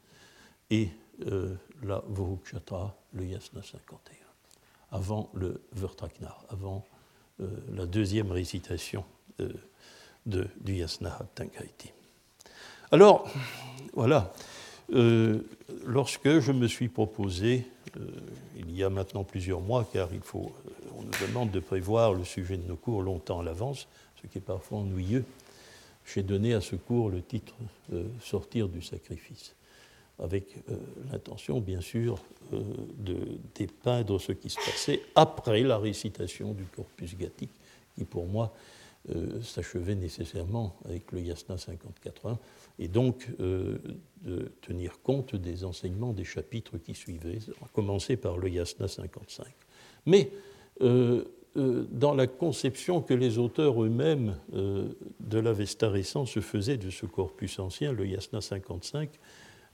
[0.71, 0.89] et
[1.27, 4.17] euh, la Vurukshatra, le Yasna 51,
[4.91, 6.85] avant le Vertraknar, avant
[7.41, 9.05] euh, la deuxième récitation
[9.41, 9.53] euh,
[10.27, 11.93] du Yasna Tankaiti.
[12.91, 13.29] Alors,
[13.93, 14.33] voilà,
[14.91, 17.67] lorsque je me suis proposé,
[18.59, 20.53] il y a maintenant plusieurs mois, car il faut,
[20.97, 23.89] on nous demande de prévoir le sujet de nos cours longtemps à l'avance,
[24.21, 25.25] ce qui est parfois ennuyeux,
[26.07, 27.55] j'ai donné à ce cours le titre
[28.21, 29.55] Sortir du sacrifice
[30.19, 30.77] avec euh,
[31.11, 32.19] l'intention, bien sûr,
[32.53, 32.63] euh,
[32.99, 33.17] de
[33.55, 37.51] dépeindre ce qui se passait après la récitation du corpus gathique,
[37.97, 38.53] qui pour moi
[39.11, 42.37] euh, s'achevait nécessairement avec le Yasna 54.1,
[42.79, 48.49] et donc de tenir compte des enseignements des chapitres qui suivaient, à commencer par le
[48.49, 49.47] Yasna 55.
[50.07, 50.31] Mais
[51.55, 57.61] dans la conception que les auteurs eux-mêmes de l'Avesta récent se faisaient de ce corpus
[57.61, 59.11] ancien, le Yasna 55,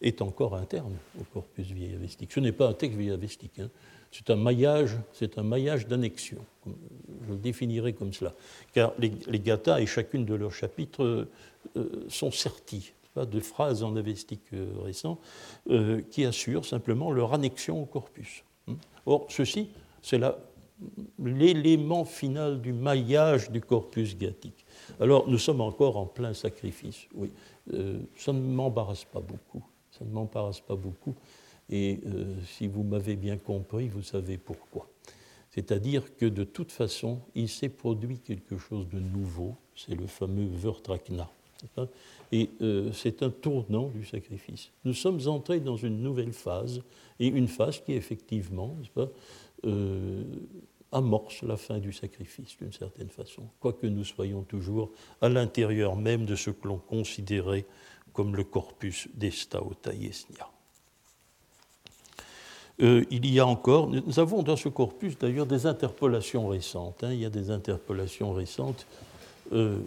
[0.03, 2.33] est encore interne au corpus vieillavestique.
[2.33, 3.71] Ce n'est pas un texte vieillavestique, hein.
[4.11, 6.39] C'est un maillage, c'est un maillage d'annexion.
[6.67, 8.33] Je le définirai comme cela,
[8.73, 9.43] car les, les
[9.79, 11.29] et chacune de leurs chapitres
[11.77, 15.19] euh, sont sertis de phrases en avestique euh, récent
[15.69, 18.45] euh, qui assurent simplement leur annexion au corpus.
[18.69, 18.77] Hein.
[19.07, 19.69] Or, ceci,
[20.03, 20.21] c'est
[21.19, 24.65] l'élément final du maillage du corpus gathique.
[25.01, 27.31] Alors, nous sommes encore en plein sacrifice, oui.
[28.17, 29.63] ça ne m'embarrasse pas beaucoup
[30.01, 31.15] ça ne m'embarrasse pas beaucoup.
[31.71, 34.89] Et euh, si vous m'avez bien compris, vous savez pourquoi.
[35.51, 40.47] C'est-à-dire que de toute façon, il s'est produit quelque chose de nouveau, c'est le fameux
[40.47, 41.31] Vertrakna.
[42.33, 44.71] Et euh, c'est un tournant du sacrifice.
[44.85, 46.83] Nous sommes entrés dans une nouvelle phase,
[47.19, 48.77] et une phase qui effectivement
[49.65, 50.25] euh,
[50.91, 54.91] amorce la fin du sacrifice d'une certaine façon, quoique nous soyons toujours
[55.21, 57.67] à l'intérieur même de ce que l'on considérait
[58.13, 60.51] comme le corpus d'Estaotaïesnia.
[62.83, 67.05] Euh, il y a encore, nous avons dans ce corpus d'ailleurs des interpolations récentes.
[67.05, 67.13] Hein.
[67.13, 68.87] il y a des interpolations récentes.
[69.53, 69.79] Euh,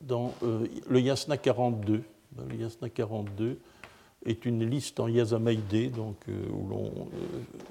[0.00, 2.02] dans euh, le Yasna 42.
[2.48, 3.58] Le Yasna 42
[4.26, 6.16] est une liste en Yazamaïdé, donc,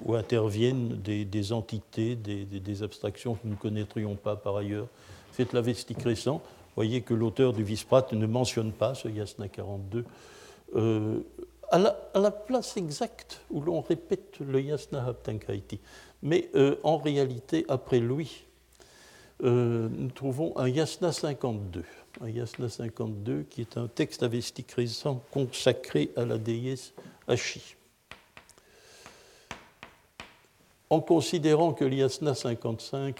[0.04, 4.86] où, interviennent des, entités, des, abstractions que nous ne connaîtrions pas par ailleurs.
[5.32, 6.42] C'est l'avestique récent
[6.76, 10.04] voyez que l'auteur du Visprat ne mentionne pas ce Yasna 42.
[10.74, 11.20] Euh,
[11.72, 11.78] à,
[12.18, 15.80] la, place exacte où l'on répète le Yasna Haptankaiti.
[16.22, 18.44] Mais euh, en réalité, après lui,
[19.42, 21.82] euh, nous trouvons un Yasna 52.
[22.20, 26.92] Un Yasna 52 qui est un texte avestique récent consacré à la déesse
[27.26, 27.74] Ashi.
[30.90, 33.18] En considérant que l'Yasna 55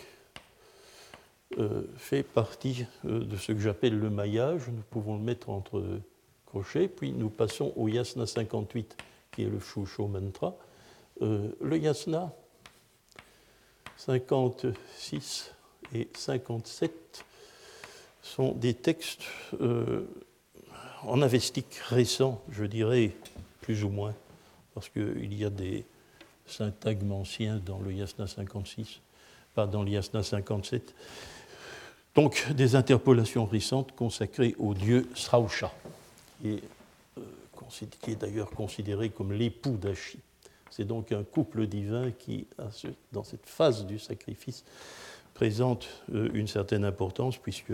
[1.59, 4.68] euh, fait partie de ce que j'appelle le maillage.
[4.68, 5.82] Nous pouvons le mettre entre
[6.96, 8.96] Puis nous passons au yasna 58,
[9.30, 10.55] qui est le Shusho Mantra.
[11.22, 12.32] Euh, le yasna
[13.96, 15.53] 56
[15.94, 17.24] et 57
[18.22, 19.22] sont des textes
[21.05, 23.12] en avestique récents, je dirais,
[23.61, 24.14] plus ou moins,
[24.74, 25.84] parce qu'il y a des
[26.46, 29.00] syntagmes anciens dans le yasna 56,
[29.55, 30.94] pas dans le yasna 57.
[32.14, 35.72] Donc des interpolations récentes consacrées au dieu Srausha,
[36.43, 36.62] qui est,
[37.18, 40.18] euh, d'ailleurs considéré comme l'époux d'Ashi.
[40.70, 42.47] C'est donc un couple divin qui,
[43.12, 44.64] dans cette phase du sacrifice,
[45.34, 47.72] présente euh, une certaine importance, puisque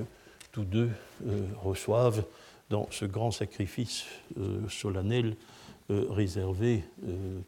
[0.53, 0.91] tous deux
[1.27, 2.25] euh, reçoivent
[2.71, 4.05] dans ce grand sacrifice
[4.69, 5.37] solennel
[5.89, 6.85] réservé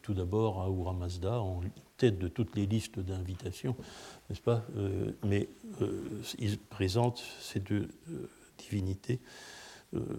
[0.01, 1.61] tout d'abord à Ura Mazda en
[2.01, 3.75] tête de toutes les listes d'invitations,
[4.27, 5.47] n'est-ce pas euh, Mais
[5.81, 6.01] euh,
[6.39, 9.19] il présente ces deux euh, divinités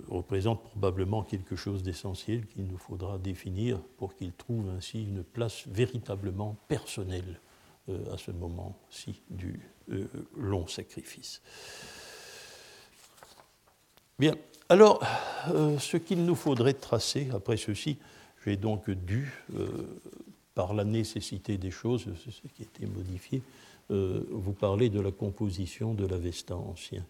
[0.09, 5.67] représentent probablement quelque chose d'essentiel qu'il nous faudra définir pour qu'ils trouvent ainsi une place
[5.67, 7.41] véritablement personnelle
[8.13, 9.61] à ce moment-ci du
[10.37, 11.41] long sacrifice.
[14.19, 14.35] Bien,
[14.69, 15.03] alors,
[15.79, 17.97] ce qu'il nous faudrait tracer après ceci,
[18.45, 19.33] j'ai donc dû,
[20.55, 23.43] par la nécessité des choses, c'est ce qui a été modifié,
[23.91, 27.05] euh, vous parlez de la composition de l'Avesta ancien.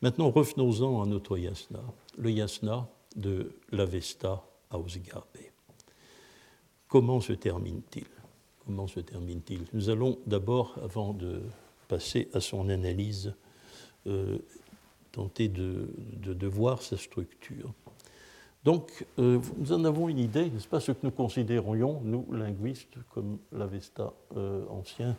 [0.00, 1.80] Maintenant, revenons-en à notre yasna,
[2.16, 5.24] le yasna de l'Avesta Ausgabe.
[6.86, 8.06] Comment se termine-t-il?
[8.64, 9.64] Comment se termine-t-il?
[9.72, 11.42] Nous allons d'abord, avant de
[11.88, 13.34] passer à son analyse,
[14.06, 14.38] euh,
[15.10, 17.72] tenter de, voir sa structure.
[18.62, 22.98] Donc, euh, nous en avons une idée, n'est-ce pas, ce que nous considérions, nous, linguistes,
[23.12, 24.12] comme l'Avesta
[24.70, 25.12] ancien, euh,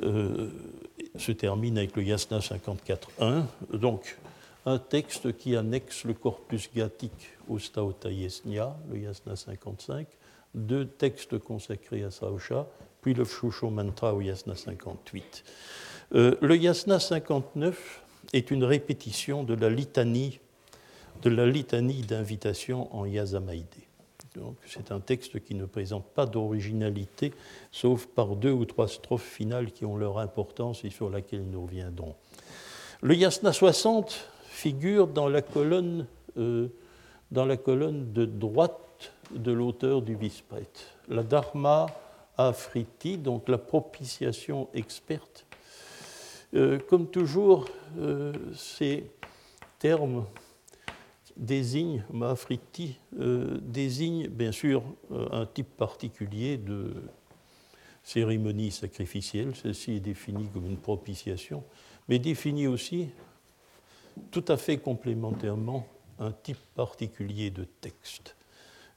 [0.00, 4.16] se termine avec le Yasna 54.1, donc
[4.64, 10.06] un texte qui annexe le corpus gathique au Staota Yesnia, le Yasna 55,
[10.54, 12.66] deux textes consacrés à Saosha,
[13.00, 15.44] puis le Shusho Mantra au Yasna 58.
[16.14, 20.38] Euh, le Yasna 59 est une répétition de la litanie
[21.22, 23.81] de la litanie d'invitation en Yazamaïdé
[24.66, 27.32] c'est un texte qui ne présente pas d'originalité,
[27.70, 31.62] sauf par deux ou trois strophes finales qui ont leur importance et sur lesquelles nous
[31.62, 32.14] reviendrons.
[33.02, 36.06] Le Yasna 60 figure dans la colonne,
[36.36, 36.68] euh,
[37.30, 40.68] dans la colonne de droite de l'auteur du Vispret.
[41.08, 41.86] La Dharma
[42.36, 45.46] Afriti, donc la propitiation experte.
[46.54, 47.66] Euh, comme toujours,
[47.98, 49.10] euh, ces
[49.78, 50.24] termes
[51.36, 56.94] désigne, Maafriti, euh, désigne bien sûr euh, un type particulier de
[58.02, 59.54] cérémonie sacrificielle.
[59.54, 61.62] Ceci est défini comme une propitiation,
[62.08, 63.08] mais définit aussi
[64.30, 65.86] tout à fait complémentairement
[66.18, 68.36] un type particulier de texte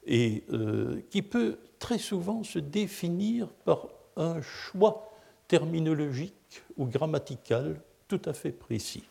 [0.05, 5.11] et euh, qui peut très souvent se définir par un choix
[5.47, 9.03] terminologique ou grammatical tout à fait précis.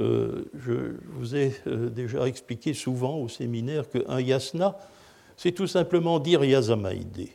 [0.00, 4.76] Euh, je vous ai euh, déjà expliqué souvent au séminaire qu'un yasna,
[5.36, 7.28] c'est tout simplement dire yazamaide,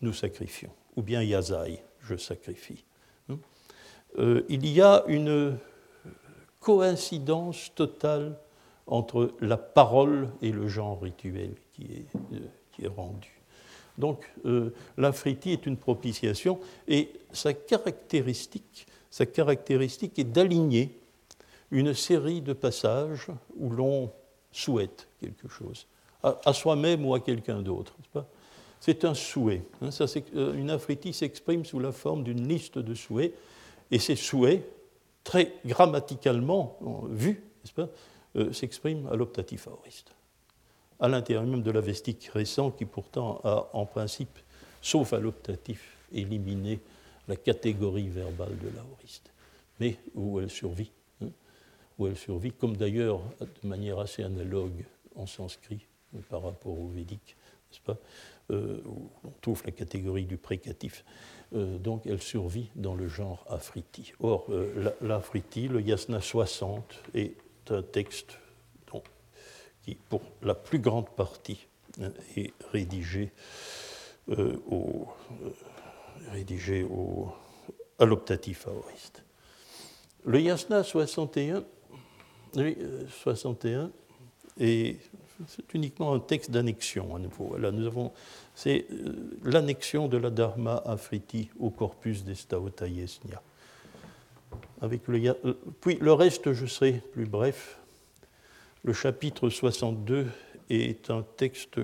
[0.00, 2.84] nous sacrifions, ou bien yazai, je sacrifie.
[3.28, 3.38] Hein.
[4.48, 5.56] il y a une
[6.60, 8.36] coïncidence totale
[8.86, 13.30] entre la parole et le genre rituel qui est, euh, rendu.
[13.98, 20.98] Donc euh, l'afriti est une propitiation et sa caractéristique, sa caractéristique est d'aligner
[21.70, 24.10] une série de passages où l'on
[24.52, 25.86] souhaite quelque chose,
[26.22, 27.94] à, soi-même ou à quelqu'un d'autre.
[28.80, 29.62] C'est un souhait.
[29.80, 29.90] Hein.
[29.90, 33.34] ça, euh, une afriti s'exprime sous la forme d'une liste de souhaits,
[33.90, 34.68] et ces souhaits,
[35.24, 36.78] très grammaticalement
[37.10, 37.42] vus,
[38.36, 40.12] euh, s'exprime à l'optatif aoriste,
[41.00, 44.38] à l'intérieur même de la vestique récent qui pourtant a en principe,
[44.80, 46.80] sauf à l'optatif, éliminé
[47.28, 49.30] la catégorie verbale de l'aoriste,
[49.80, 50.92] mais où elle survit,
[51.98, 54.84] où elle survit, comme d'ailleurs de manière assez analogue
[55.14, 55.86] en sanskrit
[56.28, 57.36] par rapport au védique,
[57.70, 57.96] n'est-ce pas,
[58.50, 61.04] euh, où on trouve la catégorie du précatif.
[61.54, 64.12] Euh, donc elle survit dans le genre afriti.
[64.20, 64.46] Or,
[65.00, 67.34] l'afriti, le yasna 60, est
[67.70, 68.38] un texte
[69.82, 71.66] qui, pour la plus grande partie,
[72.36, 73.32] est rédigé,
[74.28, 75.06] euh, au,
[75.44, 75.50] euh,
[76.32, 77.28] rédigé au,
[77.98, 79.22] à l'optatif aoriste.
[80.24, 81.64] Le Yasna 61,
[83.22, 83.90] 61
[84.58, 84.96] et
[85.48, 87.56] c'est uniquement un texte d'annexion à nouveau.
[87.58, 88.12] Nous avons,
[88.54, 89.12] c'est euh,
[89.44, 93.42] l'annexion de la Dharma Afriti au corpus des Staota Yesnya.
[94.80, 95.34] Avec le,
[95.80, 97.78] puis le reste, je serai plus bref.
[98.84, 100.26] Le chapitre 62
[100.70, 101.80] est un texte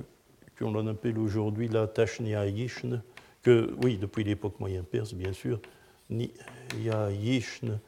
[0.58, 3.02] qu'on appelle aujourd'hui la Tashnia Yishn,
[3.42, 5.60] que, oui, depuis l'époque moyen-perse, bien sûr,
[6.10, 7.78] Yishn,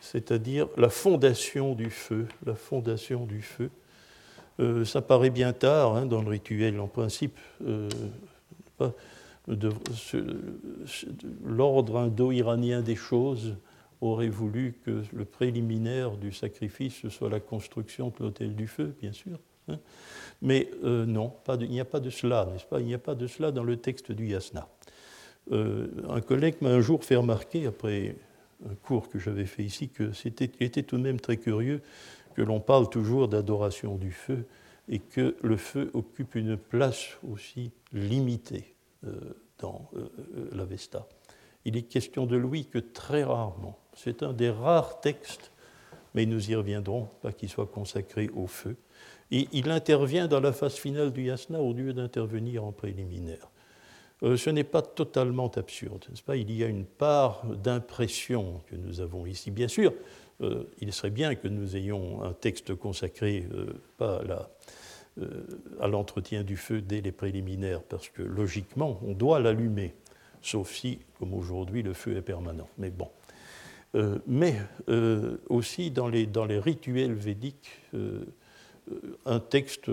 [0.00, 3.70] c'est-à-dire la fondation du feu, la fondation du feu.
[4.58, 7.38] Euh, ça paraît bien tard hein, dans le rituel, en principe.
[7.66, 7.88] Euh,
[11.44, 13.56] l'ordre indo-iranien des choses
[14.00, 18.94] aurait voulu que le préliminaire du sacrifice ce soit la construction de l'autel du feu,
[19.00, 19.38] bien sûr.
[19.68, 19.78] Hein.
[20.42, 22.80] Mais euh, non, il n'y a pas de cela, n'est-ce pas?
[22.80, 24.68] Il n'y a pas de cela dans le texte du Yasna.
[25.48, 28.16] Un collègue m'a un jour fait remarquer, après
[28.82, 31.82] cours que j'avais fait ici, que c'était était tout de même très curieux
[32.34, 34.46] que l'on parle toujours d'adoration du feu
[34.88, 39.14] et que le feu occupe une place aussi limitée euh,
[39.58, 39.90] dans
[40.52, 41.08] l'Avesta.
[41.64, 43.78] Il est question de lui que très rarement.
[43.94, 45.50] C'est un des rares textes,
[46.14, 48.76] mais nous y reviendrons, pas qu'il soit consacré au feu.
[49.30, 53.50] Et il intervient dans la phase finale du yasna au lieu d'intervenir en préliminaire.
[54.22, 56.36] Euh, ce n'est pas totalement absurde, n'est-ce pas?
[56.36, 59.50] Il y a une part d'impression que nous avons ici.
[59.50, 59.92] Bien sûr,
[60.40, 63.46] euh, il serait bien que nous ayons un texte consacré,
[64.00, 64.22] euh,
[65.80, 69.94] à l'entretien du feu dès les préliminaires, parce que logiquement, on doit l'allumer,
[70.42, 72.68] sauf si, comme aujourd'hui, le feu est permanent.
[72.76, 73.08] Mais bon,
[74.26, 74.56] mais
[75.48, 77.80] aussi dans les, rituels védiques,
[79.24, 79.90] un texte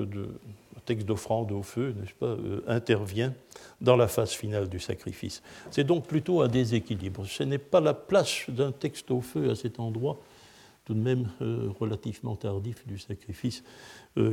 [0.88, 2.36] d'offrande au feu, n'est-ce pas,
[2.68, 3.34] intervient
[3.82, 5.42] dans la phase finale du sacrifice.
[5.72, 7.26] C'est donc plutôt un déséquilibre.
[7.26, 10.20] Ce n'est pas la place d'un texte au feu à cet endroit,
[10.86, 11.30] tout de même
[11.80, 13.64] relativement tardif du sacrifice,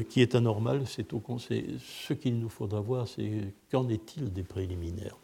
[0.09, 0.83] qui est anormal.
[0.87, 5.17] C'est au, ce qu'il nous faudra voir, c'est qu'en est-il des préliminaires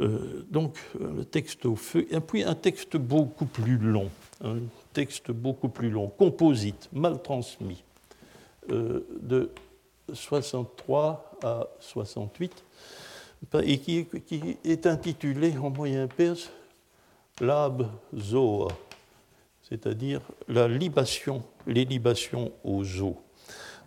[0.00, 4.10] euh, donc le texte au feu, et puis un texte beaucoup plus long,
[4.44, 4.58] un
[4.92, 7.82] texte beaucoup plus long, composite, mal transmis,
[8.70, 9.50] euh, de
[10.12, 12.64] 63 à 68,
[13.62, 14.06] et qui,
[14.64, 16.50] est intitulé en moyen perse
[17.40, 18.68] Lab Zoa,
[19.62, 23.16] c'est-à-dire la libation, les libations aux eaux.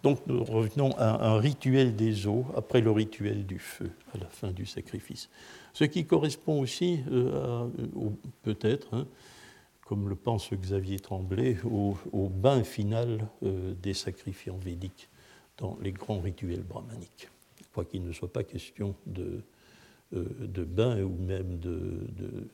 [0.04, 4.28] Donc nous revenons à un rituel des eaux après le rituel du feu, à la
[4.28, 5.30] fin du sacrifice.
[5.74, 7.68] Ce qui correspond aussi, euh,
[8.42, 9.06] peut-être, hein,
[9.86, 15.10] comme le pense Xavier Tremblay, au, bain final euh, des sacrifiants védiques
[15.62, 17.30] dans les grands rituels brahmaniques.
[17.74, 19.42] Quoi qu'il ne soit pas question de,
[20.14, 22.08] euh, de bain ou même de,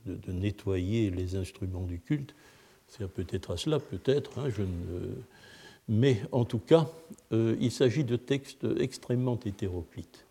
[0.05, 2.35] de, nettoyer les instruments du culte.
[2.87, 4.49] C'est peut-être à cela, peut-être, hein,
[5.89, 6.89] mais en tout cas,
[7.31, 10.27] il s'agit de textes extrêmement hétéroclites.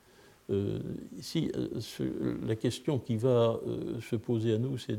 [0.49, 0.79] Euh,
[1.19, 4.97] ici, euh, la question qui va euh, se poser à nous, c'est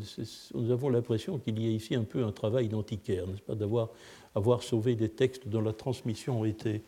[0.54, 3.90] nous avons l'impression qu'il y a ici un peu un travail d'antiquaire, n'est-ce pas, d'avoir
[4.36, 6.82] avoir sauvé des textes dont la transmission était,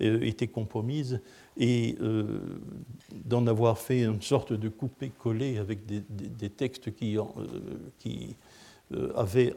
[0.00, 1.20] était compromise
[1.56, 1.96] et
[3.24, 7.18] d'en avoir fait une sorte de coupé-collé avec des, textes qui,
[8.94, 9.52] euh, avait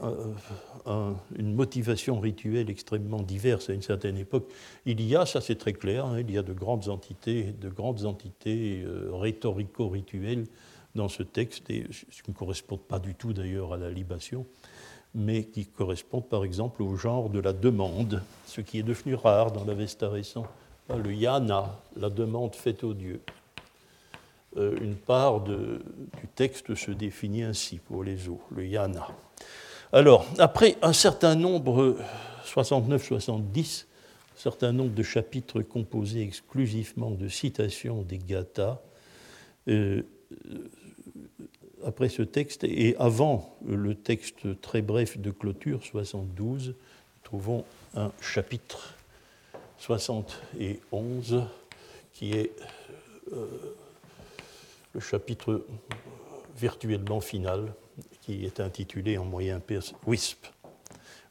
[1.38, 4.52] une motivation rituelle extrêmement diverse à une certaine époque.
[4.86, 7.70] Il y a, ça c'est très clair, hein, il y a de grandes entités, de
[7.70, 10.48] grandes entités euh, rhétorico-rituelles
[10.96, 14.46] dans ce texte, et ce qui ne correspond pas du tout d'ailleurs à la libation,
[15.14, 19.52] mais qui correspondent par exemple au genre de la demande, ce qui est devenu rare
[19.52, 20.46] dans l'Avesta récent,
[20.90, 23.22] le yana, la demande faite aux dieux.
[24.58, 29.08] Euh, une part du texte se définit ainsi pour les eaux, le yana.
[29.94, 31.98] Alors, après un certain nombre,
[32.46, 33.86] 69-70,
[34.36, 38.82] un certain nombre de chapitres composés exclusivement de citations des gathas,
[39.68, 40.04] euh,
[41.86, 46.74] après ce texte et avant le texte très bref de clôture, 72, nous
[47.24, 47.66] trouvons
[47.96, 48.96] un chapitre
[49.78, 51.44] 71
[52.14, 52.52] qui est
[53.34, 53.48] euh,
[54.94, 55.66] le chapitre
[56.58, 57.74] virtuellement final
[58.22, 60.46] qui est intitulé en moyen perse WISP.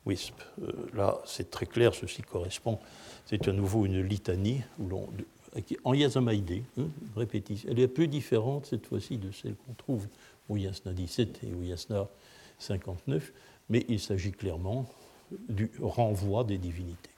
[0.07, 0.35] WISP.
[0.63, 2.79] Euh, là, c'est très clair, ceci correspond,
[3.27, 5.09] c'est à nouveau une litanie où l'on,
[5.85, 7.69] en Yazamaïdé, hein, répétition.
[7.71, 10.07] Elle est peu différente cette fois-ci de celle qu'on trouve
[10.51, 12.09] au Yasna 17 et au Yasna
[12.59, 13.33] 59,
[13.71, 14.87] mais il s'agit clairement
[15.49, 17.11] du renvoi des divinités.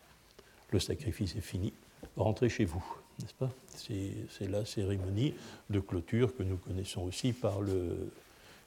[0.71, 1.73] Le sacrifice est fini,
[2.17, 2.85] rentrez chez vous
[3.21, 3.51] n'est-ce pas?
[3.67, 5.35] C'est la cérémonie
[5.71, 8.11] de clôture que nous connaissons aussi par le,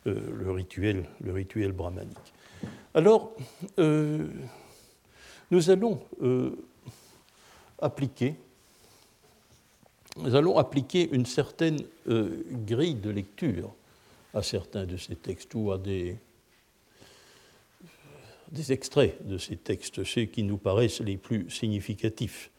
[0.08, 2.18] euh, rituel, le rituel brahmanique.
[2.94, 3.34] Alors,
[3.80, 4.28] euh,
[5.52, 6.52] nous allons euh,
[7.82, 8.36] appliquer
[10.18, 13.76] nous allons appliquer une certaine grille de lecture
[14.36, 16.18] à certains de ces textes ou à des,
[18.52, 22.52] des extraits de ces textes, ceux qui nous paraissent les plus significatifs.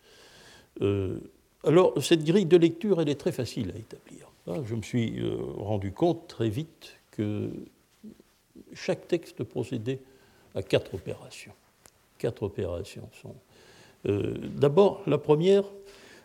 [1.64, 4.28] Alors, cette grille de lecture, elle est très facile à établir.
[4.48, 7.50] Ah, je me suis euh, rendu compte très vite que
[8.72, 9.98] chaque texte procédait
[10.54, 11.52] à quatre opérations.
[12.18, 13.34] Quatre opérations sont.
[14.06, 15.64] Euh, d'abord, la première,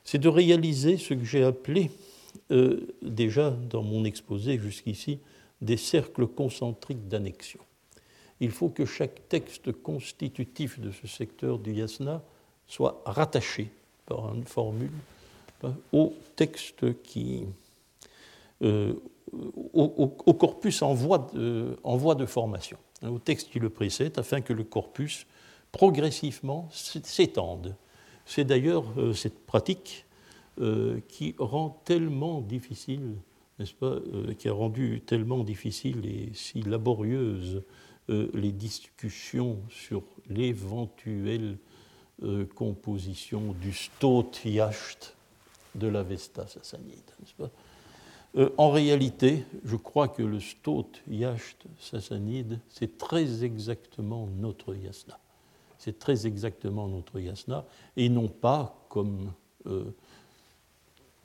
[0.03, 1.89] c'est de réaliser ce que j'ai appelé
[2.51, 5.17] euh, déjà dans mon exposé jusqu'ici
[5.61, 7.59] des cercles concentriques d'annexion.
[8.39, 12.23] Il faut que chaque texte constitutif de ce secteur du yasna
[12.67, 13.69] soit rattaché
[14.05, 14.91] par une formule
[15.93, 17.45] au texte qui.
[18.63, 18.93] Euh,
[19.73, 24.17] au, corpus en voie, de, en voie de formation, hein, au texte qui le précède,
[24.19, 25.25] afin que le corpus
[25.71, 27.75] progressivement s'étende.
[28.25, 30.05] C'est d'ailleurs euh, cette pratique
[30.59, 33.15] euh, qui rend tellement difficile,
[33.61, 33.97] n'est-ce pas,
[34.37, 37.63] qui a rendu tellement difficile et si laborieuse
[38.07, 41.57] les discussions sur l'éventuelle
[42.55, 45.15] composition du stot yacht
[45.75, 47.11] de l'Avesta sassanide.
[48.37, 55.19] Euh, en réalité, je crois que le Stot Yasht sassanide, c'est très exactement notre yasna.
[55.77, 57.65] C'est très exactement notre yasna,
[57.97, 59.33] et non pas comme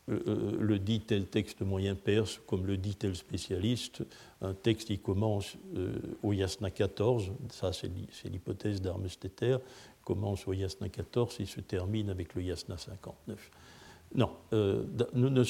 [0.09, 4.02] euh, euh, le dit tel texte moyen perse, comme le dit tel spécialiste,
[4.40, 5.57] un texte qui commence
[6.22, 7.90] au yasna 14, ça c'est
[8.28, 9.59] l'hypothèse d'Armesteter,
[10.04, 13.50] commence au yasna 14 et se termine avec le yasna 59.
[14.14, 15.44] Non, euh, nous ne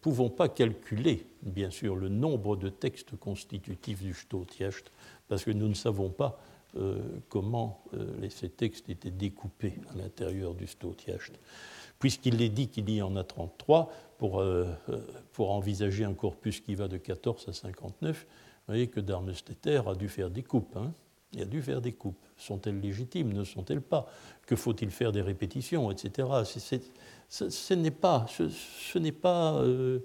[0.00, 4.90] pouvons pas calculer, bien sûr, le nombre de textes constitutifs du Stotiacht,
[5.28, 6.40] parce que nous ne savons pas
[6.76, 6.98] euh,
[7.28, 11.32] comment euh, ces textes étaient découpés à l'intérieur du Stotiacht.
[12.02, 14.42] Puisqu'il est dit qu'il y en a 33, pour,
[15.32, 18.26] pour, envisager un corpus qui va de 14 à 59,
[18.66, 20.76] vous voyez que Darmesteter a dû faire des coupes.
[20.76, 20.92] Hein.
[21.32, 22.24] il a dû faire des coupes.
[22.36, 23.32] Sont-elles légitimes?
[23.32, 24.08] Ne sont-elles pas?
[24.46, 26.28] Que faut-il faire des répétitions, etc.
[27.28, 28.26] ce, n'est pas,
[29.54, 30.00] euh,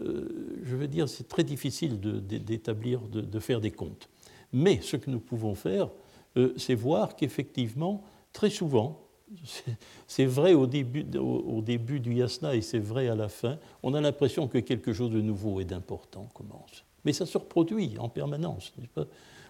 [0.00, 4.08] euh, je veux dire, c'est très difficile d'établir, de, faire des comptes.
[4.52, 5.90] Mais ce que nous pouvons faire,
[6.36, 9.07] euh, c'est voir qu'effectivement, très souvent,
[10.06, 14.48] c'est vrai au début, du yasna et c'est vrai à la fin, on a l'impression
[14.48, 16.84] que quelque chose de nouveau et d'important commence.
[17.04, 19.06] Mais ça se reproduit en permanence, pas?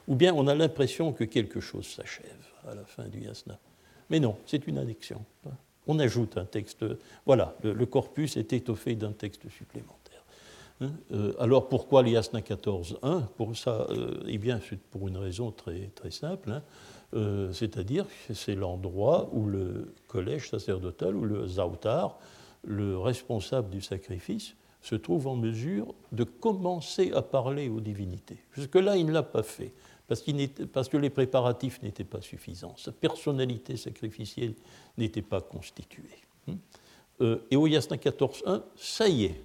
[0.06, 3.58] Ou bien on a l'impression que quelque chose s'achève à la fin du yasna.
[4.10, 5.22] Mais non, c'est une addiction
[5.88, 6.84] on ajoute un texte.
[7.26, 9.96] Voilà, le, corpus est étoffé d'un texte supplémentaire.
[10.80, 10.92] Hein.
[11.12, 15.90] Euh, alors pourquoi l'IASNA 14.1 Pour ça, euh, eh bien, c'est pour une raison très,
[15.94, 16.50] très simple.
[16.50, 16.62] Hein.
[17.14, 22.18] Euh, c'est-à-dire que c'est l'endroit où le collège sacerdotal, ou le zautar,
[22.64, 28.38] le responsable du sacrifice, se trouve en mesure de commencer à parler aux divinités.
[28.52, 29.72] Jusque-là, il ne l'a pas fait.
[30.06, 30.22] parce,
[30.88, 32.74] que les préparatifs n'étaient pas suffisants.
[32.76, 34.54] Sa personnalité sacrificielle
[34.96, 36.22] n'était pas constituée.
[37.20, 39.42] Euh, et au Yasna 14.1, ça y est,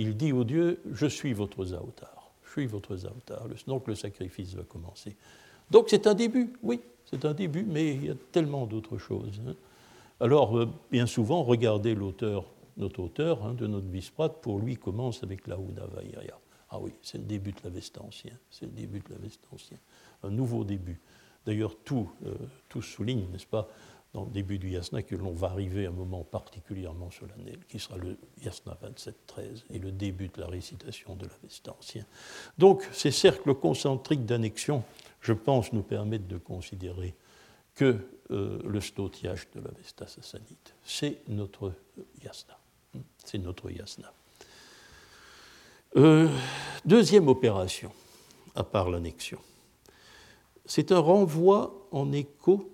[0.00, 3.46] il dit au Dieu, je suis votre Zaotar, je suis votre Zaotar.
[3.66, 5.16] Donc le sacrifice va commencer.
[5.70, 9.40] Donc c'est un début, oui, c'est un début, mais il y a tellement d'autres choses.
[9.46, 9.54] Hein.
[10.20, 12.44] Alors, euh, bien souvent, regardez l'auteur,
[12.76, 16.38] notre auteur hein, de notre Bisprat, pour lui, commence avec la Houda Vaïria.
[16.70, 19.78] Ah oui, c'est le début de l'Avesta ancien, c'est le début de l'Avesta ancien,
[20.22, 21.00] un nouveau début.
[21.46, 22.34] D'ailleurs, tout, euh,
[22.68, 23.68] tout souligne, n'est-ce pas,
[24.12, 27.78] dans le début du yasna, que l'on va arriver à un moment particulièrement solennel, qui
[27.78, 32.04] sera le yasna 27-13 et le début de la récitation de l'Avesta ancien.
[32.58, 34.82] Donc, ces cercles concentriques d'annexion,
[35.20, 37.14] je pense, nous permettent de considérer
[37.74, 37.98] que
[38.30, 40.74] euh, le stotiage de l'Avesta sassanite.
[40.84, 41.72] C'est notre
[42.22, 42.58] yasna.
[43.24, 44.12] C'est notre yasna.
[45.96, 46.28] Euh,
[46.84, 47.92] deuxième opération,
[48.54, 49.38] à part l'annexion,
[50.66, 52.70] c'est un renvoi en écho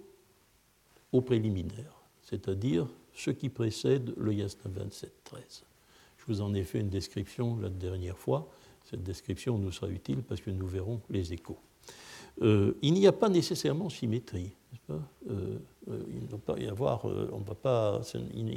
[1.13, 5.63] au préliminaire, c'est-à-dire ce qui précède le yasna 27-13.
[6.19, 8.49] Je vous en ai fait une description la dernière fois.
[8.85, 11.59] Cette description nous sera utile parce que nous verrons les échos.
[12.43, 14.53] Euh, il n'y a pas nécessairement symétrie.
[14.89, 14.95] Il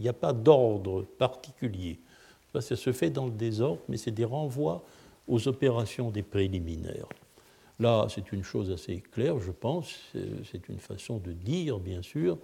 [0.02, 2.00] n'y a pas d'ordre particulier.
[2.54, 4.84] Ça se fait dans le désordre, mais c'est des renvois
[5.28, 7.08] aux opérations des préliminaires.
[7.80, 9.96] Là, c'est une chose assez claire, je pense,
[10.52, 12.38] c'est une façon de dire, bien sûr,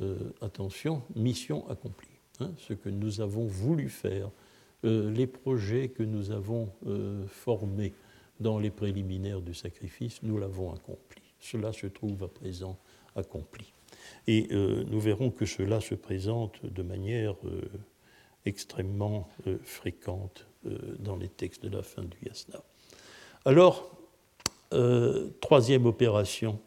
[0.00, 2.08] euh, attention, mission accomplie.
[2.40, 4.30] Hein, ce que nous avons voulu faire,
[4.84, 7.92] euh, les projets que nous avons euh, formés
[8.40, 11.22] dans les préliminaires du sacrifice, nous l'avons accompli.
[11.38, 12.78] Cela se trouve à présent
[13.14, 13.74] accompli.
[14.26, 17.36] Et nous verrons que cela se présente de manière
[18.46, 19.28] extrêmement
[19.62, 20.46] fréquente
[20.98, 22.62] dans les textes de la fin du yasna.
[23.44, 24.01] Alors,
[24.72, 26.58] euh, troisième opération,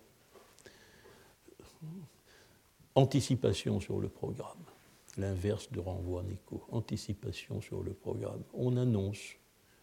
[2.93, 4.63] anticipation sur le programme,
[5.17, 8.41] l'inverse de renvoi en écho, anticipation sur le programme.
[8.53, 9.35] On annonce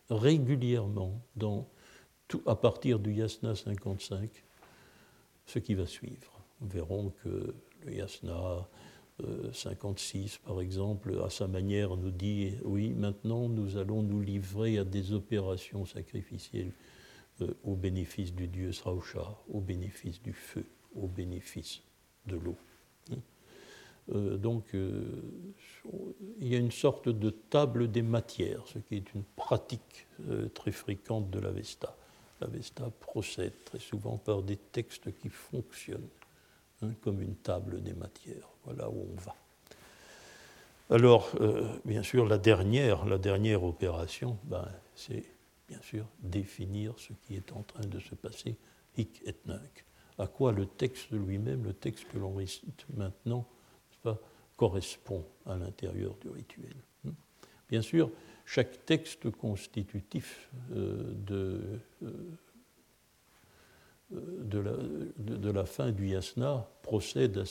[0.09, 1.21] régulièrement,
[2.47, 4.31] à partir du yasna 55,
[5.47, 6.41] ce qui va suivre.
[6.61, 7.55] Nous verrons que
[7.85, 8.69] le yasna
[9.53, 14.79] 56, euh, par exemple, à sa manière, nous dit oui, maintenant nous allons nous livrer
[14.79, 16.73] à des opérations sacrificielles
[17.41, 20.65] euh, au bénéfice du dieu Srausha, au bénéfice du feu,
[20.95, 21.83] au bénéfice
[22.27, 22.57] de l'eau.
[23.11, 23.17] Hein.
[24.15, 29.25] Euh, donc, il y a une sorte de table des matières, ce qui est une
[29.37, 30.07] pratique
[30.55, 31.97] très fréquente de l'Avesta.
[32.41, 36.09] L'Avesta procède très souvent par des textes qui fonctionnent
[36.83, 39.35] hein, comme une table des matières voilà où on va.
[40.91, 45.25] Alors, euh, bien sûr, la dernière, la dernière opération, ben, c'est
[45.73, 48.57] bien sûr définir ce qui est en train de se passer,
[48.99, 49.87] hic et nunc.
[50.19, 53.49] À quoi le texte lui-même, le texte que l'on récite maintenant,
[54.03, 54.19] pas,
[54.59, 56.77] correspond à l'intérieur du rituel.
[57.05, 57.13] Hmm.
[57.71, 58.11] Bien sûr,
[58.45, 62.39] chaque texte constitutif euh, de, euh,
[64.11, 64.73] de la,
[65.17, 67.45] de, la, fin du yasna procède à